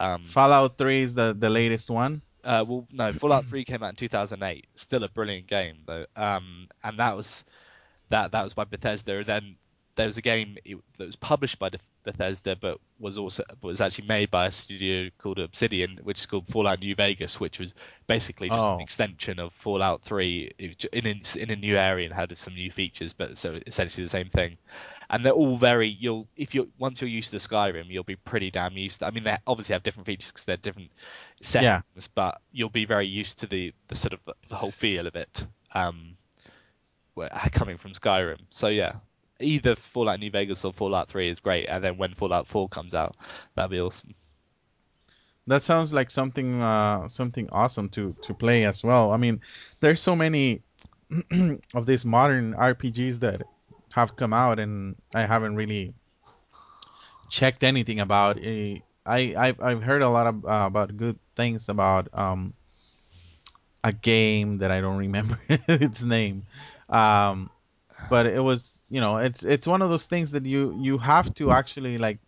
[0.00, 2.22] Um, Fallout 3 is the the latest one.
[2.44, 4.66] uh, well, no, Fallout 3 came out in 2008.
[4.76, 6.06] Still a brilliant game though.
[6.14, 7.44] Um, and that was
[8.10, 9.18] that that was by Bethesda.
[9.18, 9.56] And then
[9.96, 10.56] there was a game
[10.98, 11.80] that was published by the-
[12.12, 16.46] Bethesda, but was also was actually made by a studio called Obsidian, which is called
[16.46, 17.74] Fallout New Vegas, which was
[18.06, 18.74] basically just Oh.
[18.76, 22.14] an extension of Fallout 3 It was ju- in in in a new area and
[22.14, 24.56] had some new features, but so essentially the same thing.
[25.10, 28.50] And they're all very you'll if you once you're used to Skyrim, you'll be pretty
[28.50, 29.00] damn used.
[29.00, 30.90] To, I mean, they obviously have different features because they're different
[31.42, 35.06] settings, but you'll be very used to the the sort of the, the whole feel
[35.06, 35.46] of it.
[35.74, 36.16] Um,
[37.52, 38.38] coming from Skyrim.
[38.50, 38.92] So yeah,
[39.40, 42.94] either Fallout New Vegas or Fallout 3 is great, and then when Fallout 4 comes
[42.94, 43.16] out,
[43.54, 44.14] that'd be awesome.
[45.46, 49.12] That sounds like something uh something awesome to to play as well.
[49.12, 49.40] I mean,
[49.80, 50.62] there's so many
[51.74, 53.42] of these modern RPGs that
[53.94, 55.94] have come out and I haven't really
[57.30, 58.38] checked anything about.
[58.38, 62.52] I I've I've heard a lot of, uh, about good things about um
[63.82, 66.44] a game that I don't remember its name.
[66.88, 67.50] Um
[68.10, 71.34] but it was, you know, it's it's one of those things that you you have
[71.34, 72.18] to actually like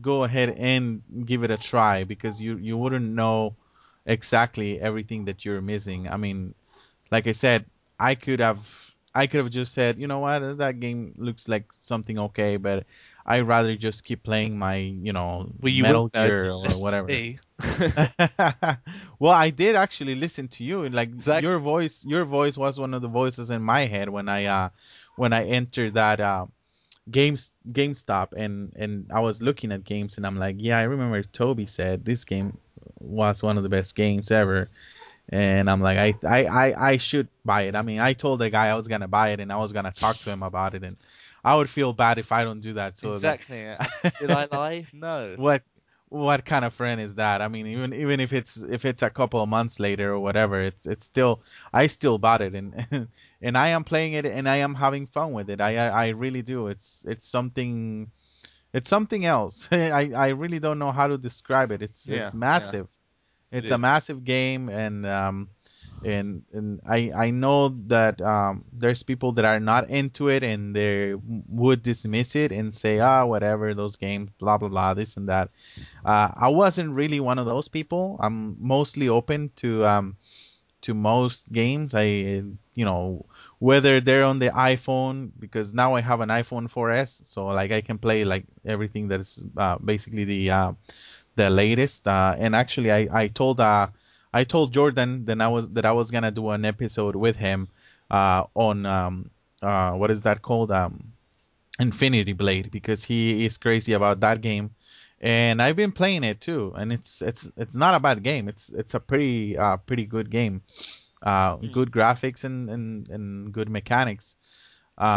[0.00, 3.56] go ahead and give it a try because you you wouldn't know
[4.06, 6.08] exactly everything that you're missing.
[6.08, 6.54] I mean,
[7.10, 7.64] like I said,
[7.98, 8.58] I could have
[9.14, 12.84] I could have just said, you know what, that game looks like something okay, but
[13.26, 16.50] I'd rather just keep playing my, you know, Well, you Metal wouldn't know if Gear
[16.52, 17.22] or whatever.
[19.18, 20.82] well, I did actually listen to you.
[20.84, 21.42] and, Like Exactly.
[21.42, 24.68] your voice, your voice was one of the voices in my head when I uh
[25.16, 26.46] when I entered that uh
[27.10, 31.22] games GameStop and and I was looking at games and I'm like, yeah, I remember
[31.22, 32.56] Toby said this game
[33.00, 34.70] was one of the best games ever.
[35.28, 37.76] And I'm like, I, I, I, I should buy it.
[37.76, 39.92] I mean, I told the guy I was gonna buy it and I was gonna
[39.92, 40.96] talk to him about it, and
[41.44, 42.98] I would feel bad if I don't do that.
[42.98, 44.10] So that- exactly.
[44.20, 44.86] Did I lie?
[44.92, 45.34] No.
[45.36, 45.62] what
[46.12, 47.42] what kind of friend is that?
[47.42, 50.60] I mean, even even if it's if it's a couple of months later or whatever,
[50.62, 51.42] it's it's still
[51.72, 53.08] I still bought it and
[53.42, 55.60] and I am playing it and I am having fun with it.
[55.60, 56.68] I I, I really do.
[56.68, 58.10] It's it's something
[58.72, 59.68] it's something else.
[59.72, 61.82] I I really don't know how to describe it.
[61.82, 62.74] It's Yeah, it's yeah.
[62.74, 62.88] massive.
[63.58, 65.48] It It's a massive game and um
[66.04, 70.74] and and I I know that um there's people that are not into it and
[70.74, 71.14] they
[71.48, 75.50] would dismiss it and say ah whatever those games blah blah blah this and that
[76.04, 78.18] uh, I wasn't really one of those people.
[78.22, 80.16] I'm mostly open to um,
[80.82, 81.94] to most games.
[81.94, 82.02] I,
[82.74, 83.26] you know,
[83.58, 87.80] whether they're on the iPhone because now I have an iPhone 4S, so like I
[87.80, 90.72] can play like everything that is uh, basically the uh,
[91.36, 92.06] the latest.
[92.06, 93.88] Uh, and actually, I I told uh
[94.32, 97.68] I told Jordan that I was that I was gonna do an episode with him
[98.10, 99.30] uh, on um,
[99.62, 101.12] uh, what is that called um,
[101.78, 104.70] Infinity Blade because he is crazy about that game,
[105.20, 108.48] and I've been playing it too, and it's it's it's not a bad game.
[108.48, 110.62] It's it's a pretty uh pretty good game.
[111.22, 111.68] Uh, Hmm.
[111.70, 114.36] good graphics and and and good mechanics.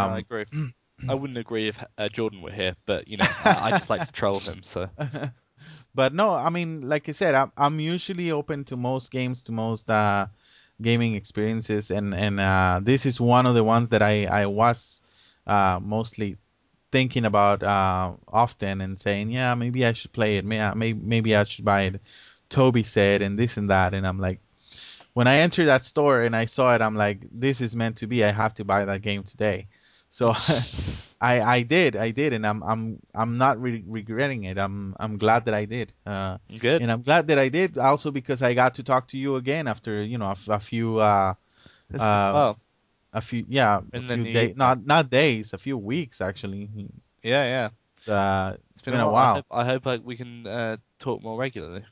[0.02, 0.46] I Um, agree.
[1.08, 4.04] I wouldn't agree if uh, Jordan were here, but you know, I, I just like
[4.04, 4.64] to troll him.
[4.64, 4.90] So
[5.96, 9.52] but no, I mean, like I said, I'm I'm usually open to most games, to
[9.54, 10.28] most uh
[10.82, 15.02] gaming experiences, and and uh this is one of the ones that I I was
[15.48, 16.38] uh mostly
[16.92, 20.46] thinking about uh, often and saying, yeah, maybe I should play it.
[20.46, 22.02] Maybe maybe, maybe I should buy it.
[22.50, 24.40] Toby said and this and that, and I'm like,
[25.14, 28.08] when I entered that store and I saw it, I'm like, this is meant to
[28.08, 28.24] be.
[28.24, 29.68] I have to buy that game today.
[30.12, 30.34] So
[31.32, 32.82] I I did I did, and I'm I'm
[33.14, 34.58] I'm not re- regretting it.
[34.58, 35.94] I'm I'm glad that I did.
[36.06, 36.82] Uh, good.
[36.82, 39.68] and I'm glad that I did also because I got to talk to you again
[39.68, 41.34] after you know a, a few uh
[42.00, 42.56] uh a
[43.14, 46.70] a few yeah a few days not not days a few weeks actually.
[47.24, 47.70] Yeah, yeah.
[48.14, 49.34] Uh, It's been, been a a while.
[49.34, 51.86] I hope, I hope like, we can uh, talk more regularly.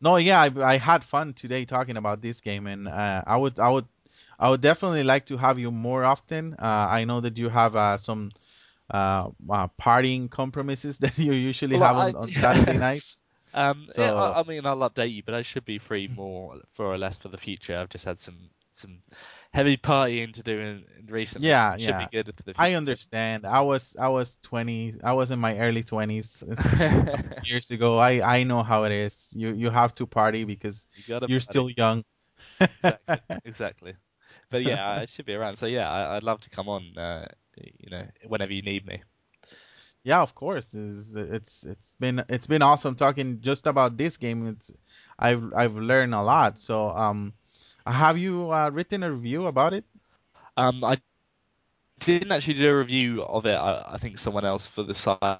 [0.00, 3.58] No, yeah, I, I had fun today talking about this game, and uh, I would
[3.58, 3.86] I would
[4.38, 6.54] I would definitely like to have you more often.
[6.60, 8.32] Uh, I know that you have uh, some
[8.92, 13.20] uh, uh, partying compromises that you usually Well, have I, on, on Saturday nights.
[13.54, 16.86] um, yeah, I, I mean, I'll update you, but I should be free more for
[16.86, 17.78] or less for the future.
[17.78, 19.00] I've just had some some
[19.54, 21.52] heavy partying to do in, recently.
[21.52, 23.46] yeah, It should be good for the I understand.
[23.46, 24.94] I was I was 20.
[25.04, 26.42] I was in my early 20s
[27.42, 27.98] years ago.
[27.98, 29.28] I I know how it is.
[29.32, 31.40] You you have to party because you you're party.
[31.40, 32.04] still young.
[32.76, 33.96] Exactly, exactly.
[34.50, 35.56] But yeah, I should be around.
[35.56, 36.96] So yeah, I, I'd love to come on.
[36.96, 37.26] Uh,
[37.56, 39.02] you know, whenever you need me.
[40.04, 40.66] Yeah, of course.
[40.72, 44.46] It's it's it's been it's been awesome talking just about this game.
[44.48, 44.70] It's
[45.18, 46.60] I've I've learned a lot.
[46.60, 47.34] So um,
[47.86, 49.84] have you uh, written a review about it?
[50.56, 50.98] Um, I
[52.00, 53.56] didn't actually do a review of it.
[53.56, 55.38] I, I think someone else for the site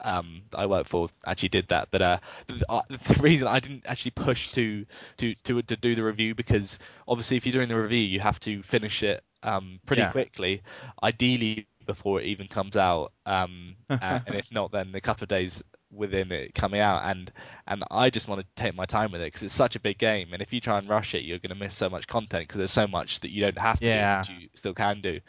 [0.00, 1.88] um, I work for actually did that.
[1.90, 4.84] But uh, the, uh, the reason I didn't actually push to,
[5.18, 6.78] to to to do the review because
[7.08, 10.06] obviously if you're doing the review, you have to finish it um, pretty Yeah.
[10.06, 10.62] quickly,
[11.02, 13.12] ideally before it even comes out.
[13.26, 17.02] Um, and, and if not, then a couple of days within it coming out.
[17.04, 17.32] And
[17.66, 19.98] and I just want to take my time with it because it's such a big
[19.98, 20.32] game.
[20.32, 22.58] And if you try and rush it, you're going to miss so much content because
[22.58, 23.90] there's so much that you don't have to Yeah.
[23.90, 25.20] do, but you still can do.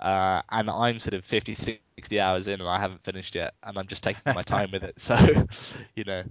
[0.00, 3.78] Uh, and I'm sort of 50, 60 hours in and I haven't finished yet, and
[3.78, 5.00] I'm just taking my time with it.
[5.00, 5.16] So,
[5.96, 6.24] you know,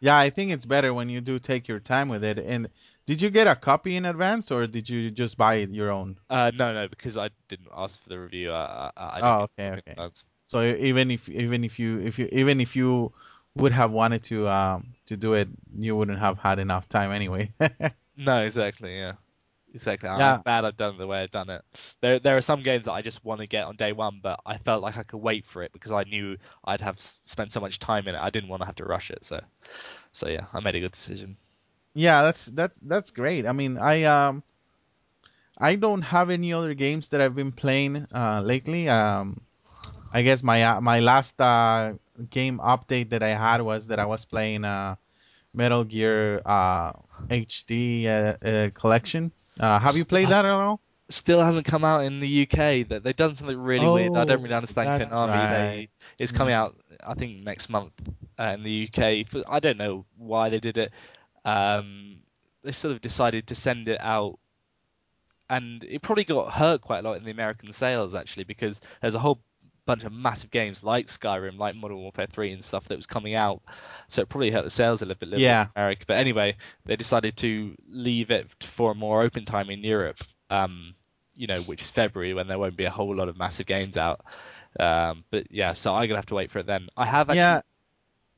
[0.00, 2.38] Yeah, I think it's better when you do take your time with it.
[2.38, 2.68] And
[3.06, 6.16] did you get a copy in advance or did you just buy it your own?
[6.30, 8.52] uh, no, no, because I didn't ask for the review.
[8.52, 9.98] I, I, I didn't Oh, okay, okay.
[10.48, 13.12] So even if even if you if you even if you
[13.54, 17.52] would have wanted to um to do it, you wouldn't have had enough time anyway.
[18.16, 19.14] No, exactly, yeah.
[19.76, 20.08] Exactly.
[20.08, 20.36] Yeah.
[20.36, 21.62] I'm glad I've done it the way I've done it.
[22.00, 24.40] There, there are some games that I just want to get on day one, but
[24.46, 27.60] I felt like I could wait for it because I knew I'd have spent so
[27.60, 28.20] much time in it.
[28.20, 29.22] I didn't want to have to rush it.
[29.22, 29.38] So,
[30.12, 31.36] so yeah, I made a good decision.
[31.94, 33.46] Yeah, that's that's that's great.
[33.46, 34.42] I mean, I um
[35.58, 38.88] I don't have any other games that I've been playing uh lately.
[38.88, 39.40] Um
[40.12, 41.94] I guess my uh, my last uh
[42.30, 44.96] game update that I had was that I was playing uh
[45.54, 46.92] Metal Gear uh
[47.30, 49.32] HD uh, uh collection.
[49.60, 50.80] Uh have you played that at all?
[51.08, 52.88] Still hasn't come out in the UK.
[52.88, 54.16] That they've done something really weird.
[54.16, 55.28] I don't really Oh, understand Konami.
[55.28, 55.48] right.
[55.48, 55.88] They
[56.18, 56.74] it's coming out,
[57.06, 57.92] I think, next month
[58.38, 59.28] uh, in the UK.
[59.28, 60.92] For, I don't know why they did it.
[61.44, 62.16] Um,
[62.64, 64.38] they sort of decided to send it out
[65.48, 69.14] and it probably got hurt quite a lot in the American sales actually because there's
[69.14, 69.38] a whole
[69.86, 73.34] bunch of massive games like Skyrim, like Modern Warfare 3 and stuff that was coming
[73.34, 73.62] out,
[74.08, 75.68] so it probably hurt the sales a little bit, little Yeah.
[75.76, 76.04] America.
[76.06, 76.56] But anyway,
[76.86, 80.94] they decided to leave it for a more open time in Europe, um,
[81.34, 83.96] you know, which is February when there won't be a whole lot of massive games
[83.98, 84.24] out.
[84.78, 86.86] Um, but yeah, so I'm gonna have to wait for it then.
[86.96, 87.60] I have actually Yeah.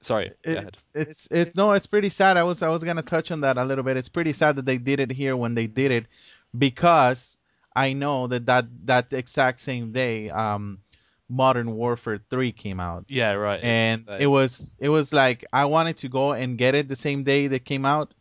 [0.01, 0.77] Sorry, go it ahead.
[0.95, 3.65] it's it no it's pretty sad i was i was gonna touch on that a
[3.65, 6.07] little bit it's pretty sad that they did it here when they did it
[6.57, 7.37] because
[7.75, 10.79] i know that that that exact same day um
[11.29, 13.61] modern warfare 3 came out Yeah, right.
[13.63, 14.23] and Right.
[14.23, 17.49] it was it was like i wanted to go and get it the same day
[17.49, 18.15] that came out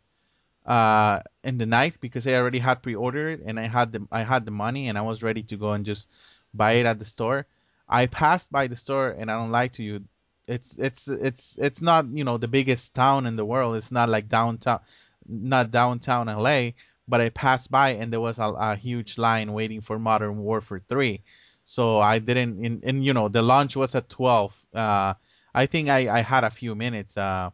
[0.66, 4.22] uh in the night because i already had pre-ordered it and i had the i
[4.22, 6.08] had the money and i was ready to go and just
[6.52, 7.46] buy it at the store
[7.88, 10.02] i passed by the store and i don't lie to you
[10.46, 14.08] it's it's it's it's not you know the biggest town in the world it's not
[14.08, 14.80] like downtown
[15.28, 16.70] not downtown la
[17.06, 20.82] but i passed by and there was a, a huge line waiting for modern warfare
[20.88, 21.22] 3
[21.68, 25.12] so i didn't in and you know the launch was at 12 uh
[25.54, 27.50] i think i i had a few minutes uh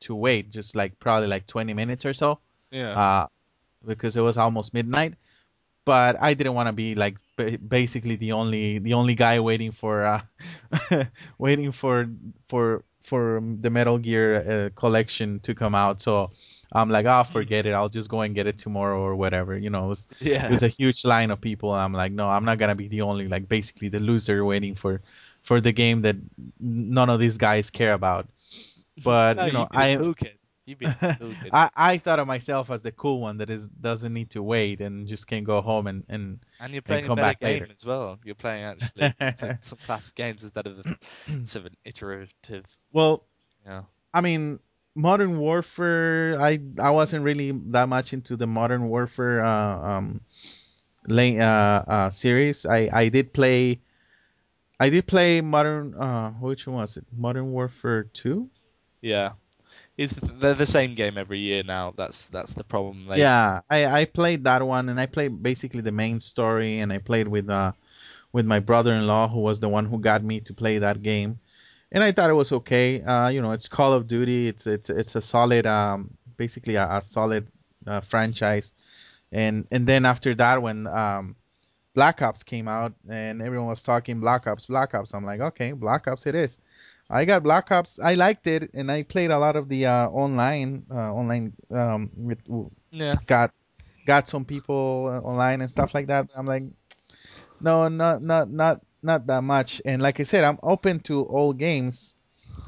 [0.00, 2.38] to wait just like probably like 20 minutes or so
[2.72, 2.98] Yeah.
[3.02, 3.26] uh
[3.86, 5.14] because it was almost midnight
[5.84, 9.72] but I didn't want to be like ba- basically the only the only guy waiting
[9.72, 10.22] for uh
[11.38, 12.08] waiting for
[12.48, 16.00] for for the Metal Gear uh, collection to come out.
[16.00, 16.32] So
[16.74, 17.72] I'm like, oh, forget it.
[17.72, 19.56] I'll just go and get it tomorrow or whatever.
[19.56, 20.46] You know, it was, Yeah.
[20.46, 21.70] it was a huge line of people.
[21.70, 25.00] I'm like, no, I'm not gonna be the only like basically the loser waiting for
[25.42, 26.16] for the game that
[26.60, 28.28] none of these guys care about.
[29.02, 30.38] But No, you know, I cool kid.
[30.66, 31.50] You've been a cool kid.
[31.52, 34.80] I, I thought of myself as the cool one that is doesn't need to wait
[34.80, 37.60] and just can go home and, and And you're playing a come better back game
[37.60, 37.68] later.
[37.70, 38.18] as well.
[38.24, 40.78] You're playing actually some, some classic games instead of
[41.44, 42.64] sort of an iterative.
[42.92, 43.24] well
[43.66, 43.82] Yeah.
[44.14, 44.58] I mean
[44.94, 50.20] Modern Warfare I I wasn't really that much into the Modern Warfare uh, um
[51.08, 53.80] lane, uh, uh series I I did play
[54.78, 58.48] I did play Modern uh which one was it Modern Warfare 2
[59.00, 59.32] Yeah.
[59.96, 61.92] It's they're the same game every year now.
[61.96, 63.06] That's that's the problem.
[63.06, 66.92] They, yeah I I played that one and I played basically the main story and
[66.92, 67.72] I played with uh
[68.32, 71.38] with my brother-in-law who was the one who got me to play that game
[71.94, 73.00] and I thought it was okay.
[73.02, 74.48] Uh, you know, it's Call of Duty.
[74.48, 77.46] It's it's it's a solid, um, basically a, a solid
[77.86, 78.72] uh, franchise.
[79.32, 81.36] And and then after that, when um,
[81.94, 85.72] Black Ops came out and everyone was talking Black Ops, Black Ops, I'm like, okay,
[85.72, 86.58] Black Ops it is.
[87.10, 88.00] I got Black Ops.
[88.00, 92.10] I liked it, and I played a lot of the uh, online, uh, online um,
[92.16, 92.38] with
[92.90, 93.16] Yeah.
[93.26, 93.52] got
[94.06, 96.28] got some people online and stuff like that.
[96.34, 96.64] I'm like,
[97.60, 99.80] no, not not not not that much.
[99.84, 102.14] And like I said, I'm open to all games.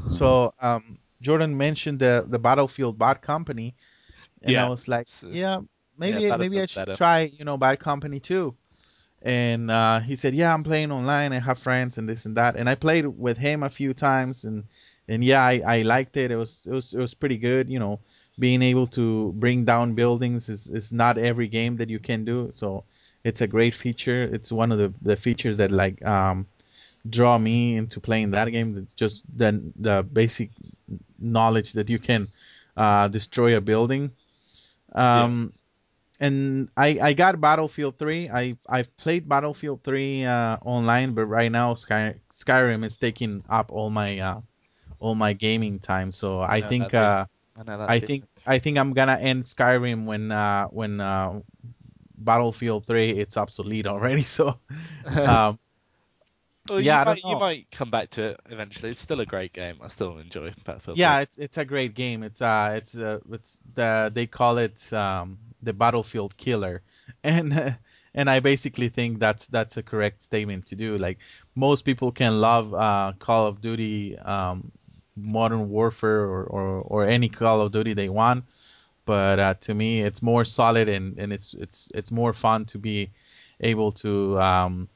[0.08, 3.74] So um, Jordan mentioned the the Battlefield Bad Company,
[4.42, 5.58] and I was like, It's- it's- yeah,
[5.98, 6.96] maybe maybe I should better.
[6.96, 8.54] try you know Bad Company 2.
[9.22, 11.32] And uh, he said, yeah, I'm playing online.
[11.32, 12.54] I have friends and this and that.
[12.56, 14.64] And I played with him a few times, and
[15.08, 16.30] and yeah, I, I liked it.
[16.30, 17.68] It was it was it was pretty good.
[17.68, 17.98] You know,
[18.38, 22.50] being able to bring down buildings is, is not every game that you can do.
[22.52, 22.84] So
[23.26, 24.22] it's a great feature.
[24.24, 26.46] It's one of the, the features that like um,
[27.08, 28.88] draw me into playing that game.
[28.96, 30.50] Just the the basic
[31.18, 32.28] knowledge that you can
[32.76, 34.10] uh, destroy a building.
[34.94, 35.52] Um,
[36.20, 38.28] And I, I got Battlefield 3.
[38.30, 43.72] I I've played Battlefield 3 uh, online, but right now Sky, Skyrim is taking up
[43.72, 44.40] all my uh,
[45.00, 46.10] all my gaming time.
[46.12, 47.26] So I know think uh,
[47.86, 51.40] I I think I think I'm gonna end Skyrim when uh, when uh,
[52.18, 54.24] Battlefield 3 it's obsolete already.
[54.36, 54.58] So
[55.24, 55.58] um,
[56.68, 58.90] Well, yeah, you might you might come back to it eventually.
[58.90, 59.76] It's still a great game.
[59.82, 60.98] I still enjoy Battlefield.
[60.98, 62.22] yeah, it's it's a great game.
[62.24, 66.82] It's uh it's uh it's the they call it um the Battlefield killer,
[67.24, 67.76] and
[68.14, 70.96] and I basically think that's that's a correct statement to do.
[70.98, 71.18] Like
[71.54, 74.72] most people can love uh Call of Duty, um,
[75.16, 78.44] Modern Warfare or or, or any Call of Duty they want,
[79.06, 82.78] but uh, to me it's more solid and and it's it's it's more fun to
[82.78, 83.10] be
[83.60, 84.88] able to um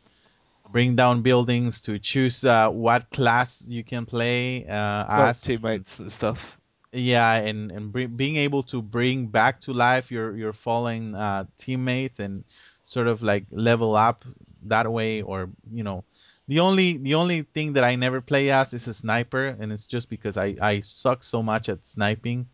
[0.71, 6.01] bring down buildings to choose uh, what class you can play uh, Well, as teammates
[6.01, 6.59] and stuff.
[6.93, 11.45] yeah, and and bring, being able to bring back to life your your fallen uh,
[11.59, 12.45] teammates and
[12.85, 14.25] sort of like level up
[14.65, 16.05] that way, or you know,
[16.49, 19.87] the only the only thing that I never play as is a sniper, and it's
[19.87, 22.49] just because I I suck so much at sniping.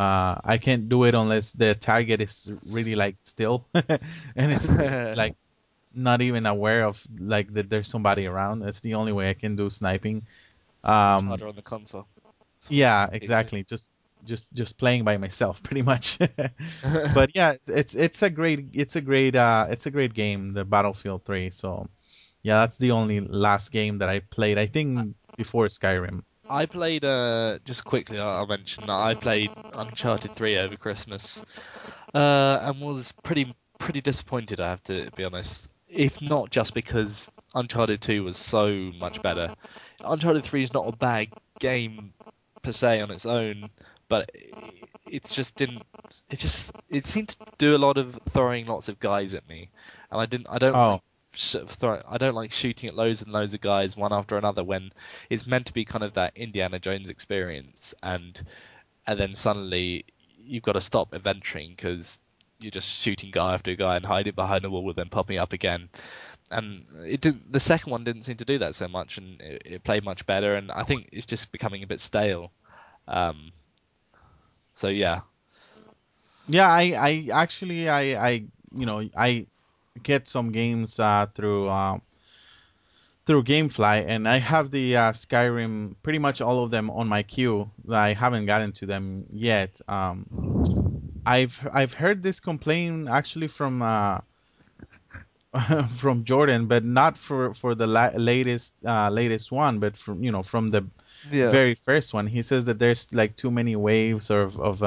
[0.00, 4.68] Uh, I can't do it unless the target is really like still, and it's
[5.14, 5.36] like
[5.94, 8.60] not even aware of like that there's somebody around.
[8.60, 10.26] That's the only way I can do sniping.
[11.04, 12.08] Much Um, harder on the console.
[12.68, 13.64] yeah, exactly.
[13.64, 13.86] Just
[14.24, 16.18] just just playing by myself, pretty much.
[17.14, 20.64] but yeah, it's it's a great it's a great uh it's a great game, the
[20.64, 21.50] Battlefield 3.
[21.50, 21.88] So
[22.42, 24.58] yeah, that's the only last game that I played.
[24.58, 26.22] I think before Skyrim.
[26.50, 28.18] I played uh just quickly.
[28.18, 31.44] I'll mention that I played Uncharted 3 over Christmas,
[32.12, 34.60] uh, and was pretty pretty disappointed.
[34.60, 35.68] I have to be honest.
[35.88, 39.54] If not just because Uncharted 2 was so much better.
[40.04, 41.28] Uncharted 3 is not a bad
[41.58, 42.12] game
[42.62, 43.70] per se on its own,
[44.08, 44.30] but
[45.10, 45.82] it just didn't.
[46.30, 49.70] It just it seemed to do a lot of throwing lots of guys at me,
[50.10, 50.48] and I didn't.
[50.50, 50.74] I don't.
[50.74, 51.00] Oh.
[52.08, 54.92] I don't like shooting at loads and loads of guys one after another when
[55.30, 58.40] it's meant to be kind of that Indiana Jones experience, and
[59.06, 60.04] and then suddenly
[60.44, 62.20] you've got to stop adventuring because
[62.58, 65.52] you're just shooting guy after guy and hiding behind a wall and then popping up
[65.52, 65.88] again.
[66.50, 67.52] And it didn't.
[67.52, 70.26] The second one didn't seem to do that so much, and it, it played much
[70.26, 70.56] better.
[70.56, 72.52] And I think it's just becoming a bit stale.
[73.08, 73.52] Um,
[74.74, 75.20] so yeah,
[76.48, 78.30] Yeah, I, I actually I, I
[78.74, 79.46] you know I
[80.02, 81.98] get some games uh, through uh,
[83.26, 87.22] through GameFly, and I have the uh, Skyrim pretty much all of them on my
[87.22, 87.70] queue.
[87.90, 89.80] I haven't gotten to them yet.
[89.88, 90.26] Um,
[91.26, 94.20] I've I've heard this complaint actually from uh,
[95.96, 100.30] from Jordan, but not for for the la- latest uh, latest one, but from you
[100.30, 100.84] know from the
[101.30, 102.26] yeah, very first one.
[102.26, 104.82] He says that there's like too many waves of of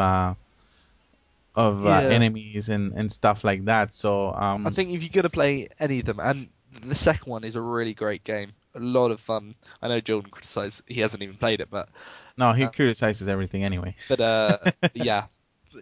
[1.55, 3.95] uh, of uh, enemies and and stuff like that.
[3.95, 6.49] So um, I think if you're gonna play any of them, and
[6.81, 9.55] the second one is a really great game, a lot of fun.
[9.81, 11.89] I know Jordan criticized he hasn't even played it, but
[12.37, 13.95] no, he uh, criticizes everything anyway.
[14.09, 14.57] but uh,
[14.93, 15.25] yeah,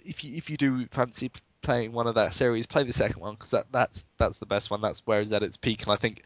[0.06, 3.34] if you if you do fancy playing one of that series, play the second one
[3.34, 4.82] because that that's that's the best one.
[4.82, 6.24] That's where it's at its peak, and I think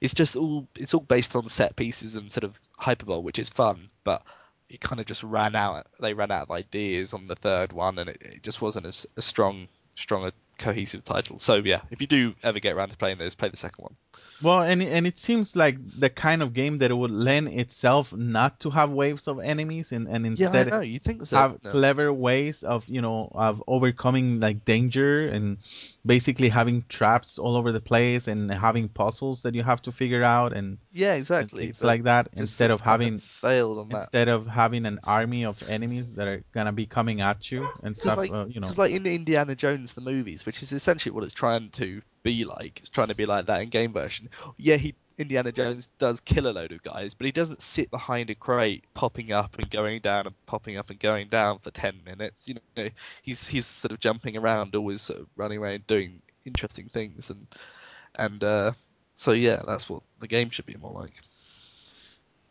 [0.00, 3.48] it's just all it's all based on set pieces and sort of hyperbole, which is
[3.48, 4.22] fun, but
[4.68, 5.86] it kind of just ran out.
[6.00, 9.06] They ran out of ideas on the third one, and it, it just wasn't as
[9.16, 11.38] a strong, strong, a cohesive title.
[11.38, 13.96] So yeah, if you do ever get around to playing those, play the second one.
[14.42, 18.60] Well, and and it seems like the kind of game that would lend itself not
[18.60, 20.80] to have waves of enemies and and instead know.
[20.80, 21.36] You think so?
[21.36, 21.70] have no.
[21.70, 25.58] clever ways of you know of overcoming like danger and
[26.04, 30.22] basically having traps all over the place and having puzzles that you have to figure
[30.22, 31.64] out and, Yeah, exactly.
[31.64, 34.02] things but like that instead of having failed on that.
[34.02, 37.96] instead of having an army of enemies that are gonna be coming at you and
[37.96, 41.12] stuff like, uh, you know because like in Indiana Jones the movies, which is essentially
[41.12, 44.30] what it's trying to be like, it's trying to be like that in game version.
[44.56, 48.30] Yeah, he Indiana Jones does kill a load of guys, but he doesn't sit behind
[48.30, 52.00] a crate, popping up and going down and popping up and going down for ten
[52.04, 52.48] minutes.
[52.48, 52.88] You know,
[53.22, 57.46] he's he's sort of jumping around, always sort of running around doing interesting things, and
[58.18, 58.72] and uh,
[59.12, 61.14] so yeah, that's what the game should be more like.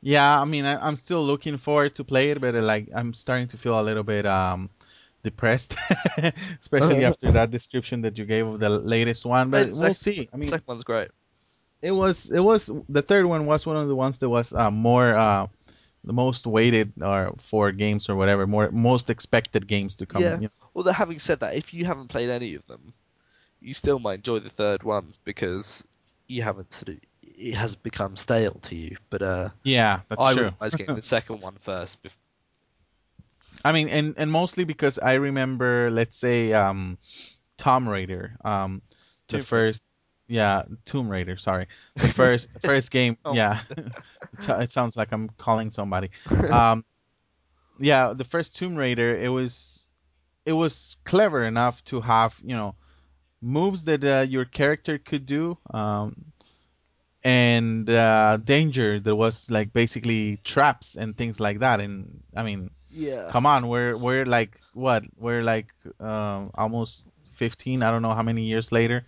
[0.02, 3.14] Yeah, I mean, I, I'm still looking forward to play it, but uh, like I'm
[3.14, 4.70] starting to feel a little bit um
[5.26, 5.76] depressed,
[6.62, 9.50] especially after that description that you gave of the latest one.
[9.52, 10.30] But the we'll sec- see.
[10.34, 11.10] I mean, second one's great.
[11.82, 14.72] it was it was the third one was one of the ones that was uh,
[14.72, 15.48] more uh
[16.06, 20.22] the most weighted or for games or whatever, more most expected games to come.
[20.22, 20.36] Yeah.
[20.40, 20.70] you know.
[20.76, 22.94] Although having said that, if you haven't played any of them,
[23.60, 25.84] you still might enjoy the third one because
[26.28, 26.98] you haven't sort of
[27.38, 28.96] it has become stale to you.
[29.10, 30.44] But uh, Yeah, that's I true.
[30.44, 31.98] would advise getting the second one first.
[33.66, 37.00] I mean, and and mostly because I remember, let's say, um,
[37.58, 38.84] Tomb Raider, um,
[39.28, 39.82] the Tomb first,
[40.28, 41.36] yeah, Tomb Raider.
[41.36, 43.18] Sorry, the first, first game.
[43.26, 43.34] Oh.
[43.34, 43.92] Yeah, it,
[44.48, 46.12] it sounds like I'm calling somebody.
[46.52, 46.86] Um,
[47.80, 49.18] yeah, the first Tomb Raider.
[49.20, 49.88] It was,
[50.46, 52.76] it was clever enough to have you know,
[53.42, 55.58] moves that uh, your character could do.
[55.74, 56.34] Um,
[57.24, 62.70] and uh, danger that was like basically traps and things like that and i mean
[62.96, 63.30] yeah.
[63.32, 65.68] come on we're we're like what we're like
[66.00, 67.04] um almost
[67.36, 69.06] 15 i don't know how many years later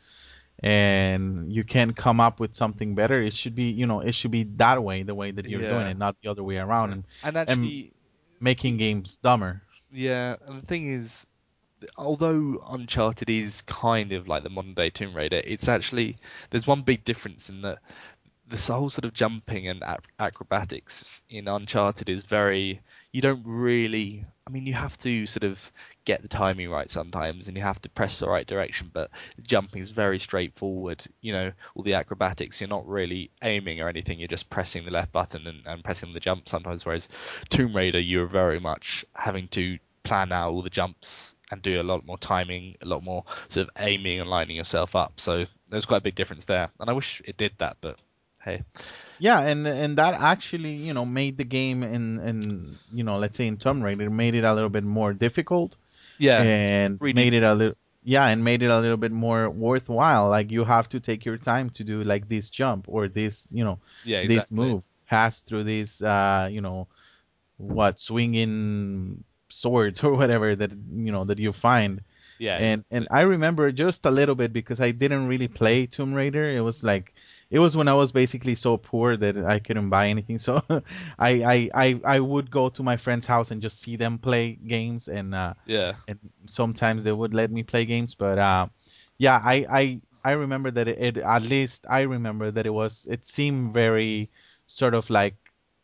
[0.63, 4.31] and you can't come up with something better it should be you know it should
[4.31, 7.03] be that way the way that you're doing it not the other way around and
[7.23, 7.93] And actually,
[8.39, 9.61] making games dumber
[9.91, 10.35] yeah.
[10.47, 11.25] And the thing is,
[11.97, 16.17] although Uncharted is kind of like the modern day Tomb Raider, it's actually
[16.49, 17.79] there's one big difference in that
[18.47, 22.81] this whole sort of jumping and ac- acrobatics in Uncharted is very.
[23.11, 24.25] You don't really.
[24.45, 25.71] I mean, you have to sort of
[26.05, 28.89] get the timing right sometimes, and you have to press the right direction.
[28.93, 29.11] But
[29.43, 31.05] jumping is very straightforward.
[31.21, 34.19] You know, all the acrobatics, you're not really aiming or anything.
[34.19, 36.85] You're just pressing the left button and, and pressing the jump sometimes.
[36.85, 37.09] Whereas
[37.49, 41.83] Tomb Raider, you're very much having to plan out all the jumps and do a
[41.83, 45.19] lot more timing, a lot more sort of aiming and lining yourself up.
[45.19, 46.69] So there's quite a big difference there.
[46.79, 47.99] And I wish it did that, but
[48.41, 48.63] hey.
[49.19, 53.37] Yeah, and and that actually, you know, made the game in in you know, let's
[53.37, 55.75] say in Tomb Raider, made it a little bit more difficult
[56.17, 56.41] Yeah.
[56.41, 60.29] and really- made it a little yeah, and made it a little bit more worthwhile.
[60.29, 63.63] Like you have to take your time to do like this jump or this, you
[63.65, 66.87] know, Yeah, this move, pass through this uh, you know,
[67.57, 72.01] what swinging swords or whatever that you know that you find.
[72.39, 72.57] Yeah.
[72.57, 76.45] and and I remember just a little bit because I didn't really play Tomb Raider.
[76.55, 77.13] It was like
[77.49, 80.39] it was when I was basically so poor that I couldn't buy anything.
[80.47, 80.61] So
[81.19, 84.53] I, I I I would go to my friend's house and just see them play
[84.67, 85.95] games, and uh, Yeah.
[86.07, 88.15] and sometimes they would let me play games.
[88.15, 88.67] But uh,
[89.17, 93.05] yeah, I I I remember that it, it at least I remember that it was
[93.09, 94.29] it seemed very
[94.67, 95.35] sort of like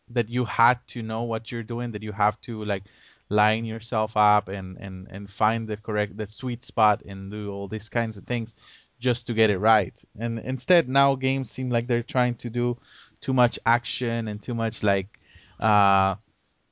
[0.10, 2.84] that you had to know what you're doing, that you have to like
[3.30, 7.68] line yourself up and and and find the correct the sweet spot and do all
[7.68, 8.54] these kinds of things
[9.04, 9.94] just to get it right.
[10.20, 12.78] And instead now games seem like they're trying to do
[13.22, 15.10] too much action and too much like
[15.60, 16.16] uh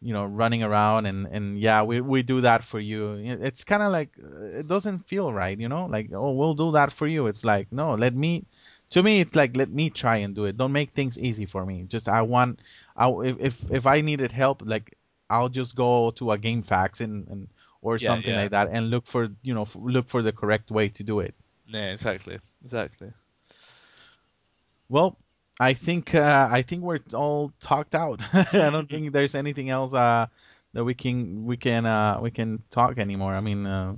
[0.01, 3.13] you know running around and and yeah we we do that for you.
[3.49, 5.85] It's kind of like uh, it doesn't feel right you know?
[5.85, 7.27] Like oh we'll do that for you.
[7.27, 8.45] It's like no let me
[8.91, 10.57] to me it's like let me try and do it.
[10.57, 11.83] Don't make things easy for me.
[11.87, 12.59] Just i want
[12.97, 14.97] i if if, if i needed help like
[15.29, 17.47] i'll just go to a GameFAQs and, and
[17.81, 18.41] or Yeah, something yeah.
[18.41, 21.35] like that and look for you know look for the correct way to do it
[21.71, 22.39] Yeah, exactly.
[22.61, 23.11] Exactly.
[24.89, 25.17] Well,
[25.59, 28.19] I think uh, I think we're all talked out.
[28.33, 30.27] I don't think there's anything else uh,
[30.73, 33.33] that we can we can uh, we can talk anymore.
[33.33, 33.95] I mean, uh,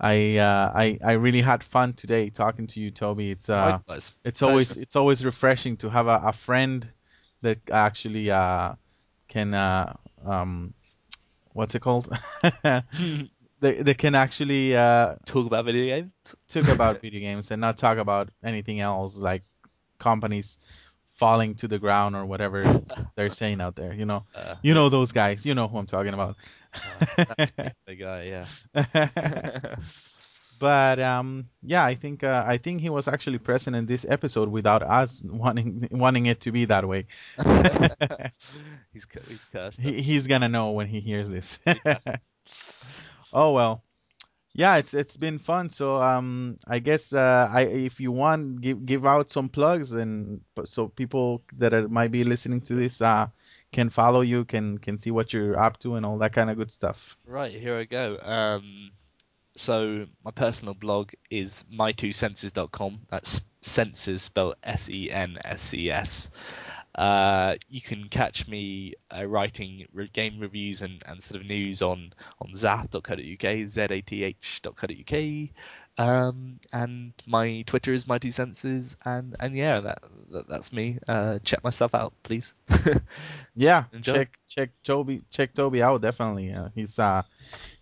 [0.00, 3.32] I uh, I I really had fun today talking to you, Toby.
[3.32, 3.78] It's uh
[4.24, 4.80] it's always Pleasure.
[4.82, 6.86] it's always refreshing to have a, a friend
[7.42, 8.74] that actually uh
[9.28, 9.94] can uh
[10.24, 10.72] um
[11.52, 12.08] what's it called?
[13.62, 16.12] they they can actually uh Talk about video games.
[16.48, 19.42] talk about video games and not talk about anything else like
[19.98, 20.58] companies
[21.18, 22.62] falling to the ground or whatever
[23.16, 23.92] they're saying out there.
[23.94, 25.46] You know, Uh, you know those guys.
[25.46, 26.36] You know who I'm talking about.
[27.16, 27.54] that
[27.86, 28.22] particular guy,
[28.74, 29.76] yeah.
[30.58, 34.48] but um, yeah, I think uh, I think he was actually present in this episode
[34.48, 37.06] without us wanting wanting it to be that way.
[38.92, 39.80] he's he's cursed.
[39.80, 41.58] he, he's gonna know when he hears this.
[41.66, 41.98] Yeah.
[43.32, 43.82] Oh well.
[44.54, 45.70] Yeah, it's it's been fun.
[45.70, 50.42] So um, I guess uh, I if you want give give out some plugs and
[50.66, 53.28] so people that are, might be listening to this uh
[53.72, 56.56] can follow you, can can see what you're up to and all that kind of
[56.56, 57.16] good stuff.
[57.26, 58.18] Right, here I go.
[58.20, 58.90] Um,
[59.56, 63.00] so my personal blog is mytwosenses.com.
[63.10, 66.30] That's senses spelled S-E-N-S-E-S.
[66.94, 71.82] Uh, you can catch me uh, writing re- game reviews and, and sort of news
[71.82, 75.50] on on zath.co.uk, z-a-t-h.co.uk.
[75.98, 79.98] Um, and my Twitter is my two senses, and and yeah, that,
[80.30, 80.98] that that's me.
[81.06, 82.54] Uh, check my stuff out, please.
[83.54, 84.14] Yeah, Enjoy.
[84.14, 86.52] check check Toby check Toby out definitely.
[86.52, 87.22] Uh, he's uh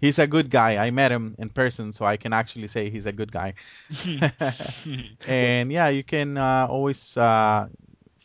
[0.01, 0.77] he's a good guy.
[0.77, 3.55] I met him in person, so I can actually say he's a good guy.
[5.27, 7.69] and yeah, you can uh, always uh,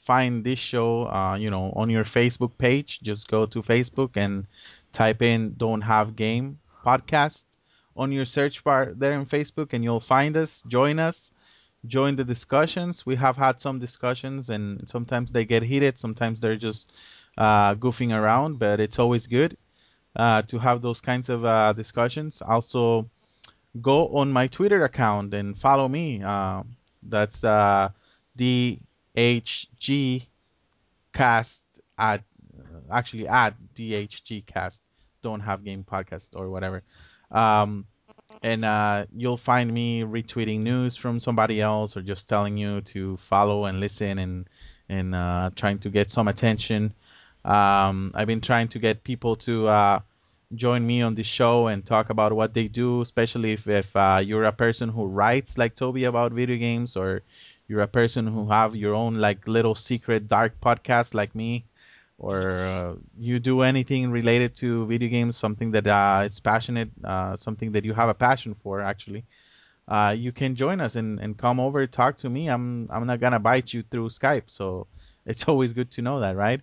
[0.05, 2.99] find this show, uh, you know, on your Facebook page.
[3.01, 4.45] Just go to Facebook and
[4.93, 7.43] type in "Don't Have Game" podcast
[7.97, 10.63] on your search bar there in Facebook, and you'll find us.
[10.67, 11.31] Join us.
[11.87, 13.05] Join the discussions.
[13.05, 15.99] We have had some discussions, and sometimes they get heated.
[15.99, 16.91] Sometimes they're just
[17.37, 19.57] uh, goofing around, but it's always good
[20.15, 22.41] uh, to have those kinds of uh, discussions.
[22.41, 23.09] Also,
[23.81, 26.23] go on my Twitter account and follow me.
[26.23, 26.63] Uh,
[27.03, 27.89] that's uh,
[29.15, 30.25] DHG
[31.13, 31.61] cast
[31.97, 32.23] at
[32.91, 34.81] actually at DHG cast.
[35.21, 36.83] Don't have game podcast or whatever.
[37.31, 37.85] Um,
[38.43, 43.17] and uh, you'll find me retweeting news from somebody else or just telling you to
[43.29, 44.45] follow and listen and
[44.89, 46.93] and uh, trying to get some attention.
[47.43, 49.99] Um, I've been trying to get people to uh,
[50.53, 54.21] join me on the show and talk about what they do, especially if, if uh,
[54.23, 57.23] you're a person who writes like Toby about video games or
[57.67, 61.65] you're a person who have your own like little secret dark podcast like me
[62.17, 67.35] or uh, you do anything related to video games, something that uh, it's passionate, uh,
[67.37, 69.23] something that you have a passion for actually.
[69.87, 72.47] Uh, you can join us and, and come over talk to me.
[72.47, 74.87] I'm I'm not gonna bite you through Skype, so
[75.25, 76.61] it's always good to know that, right?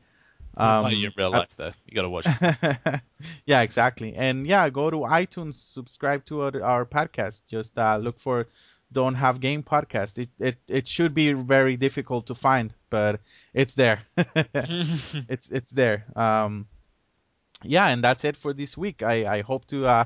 [0.56, 1.72] Um, you in real I- life though.
[1.86, 2.26] You gotta watch.
[3.46, 4.14] yeah, exactly.
[4.14, 7.42] And yeah, go to iTunes, subscribe to our, our podcast.
[7.48, 8.48] Just uh, look for
[8.92, 10.18] Don't Have Game podcast.
[10.18, 13.20] It, it it should be very difficult to find, but
[13.54, 14.02] it's there.
[14.16, 16.04] it's it's there.
[16.16, 16.66] Um,
[17.62, 19.02] yeah, and that's it for this week.
[19.02, 20.04] I I hope to uh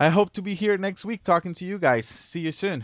[0.00, 2.06] I hope to be here next week talking to you guys.
[2.06, 2.80] See you soon.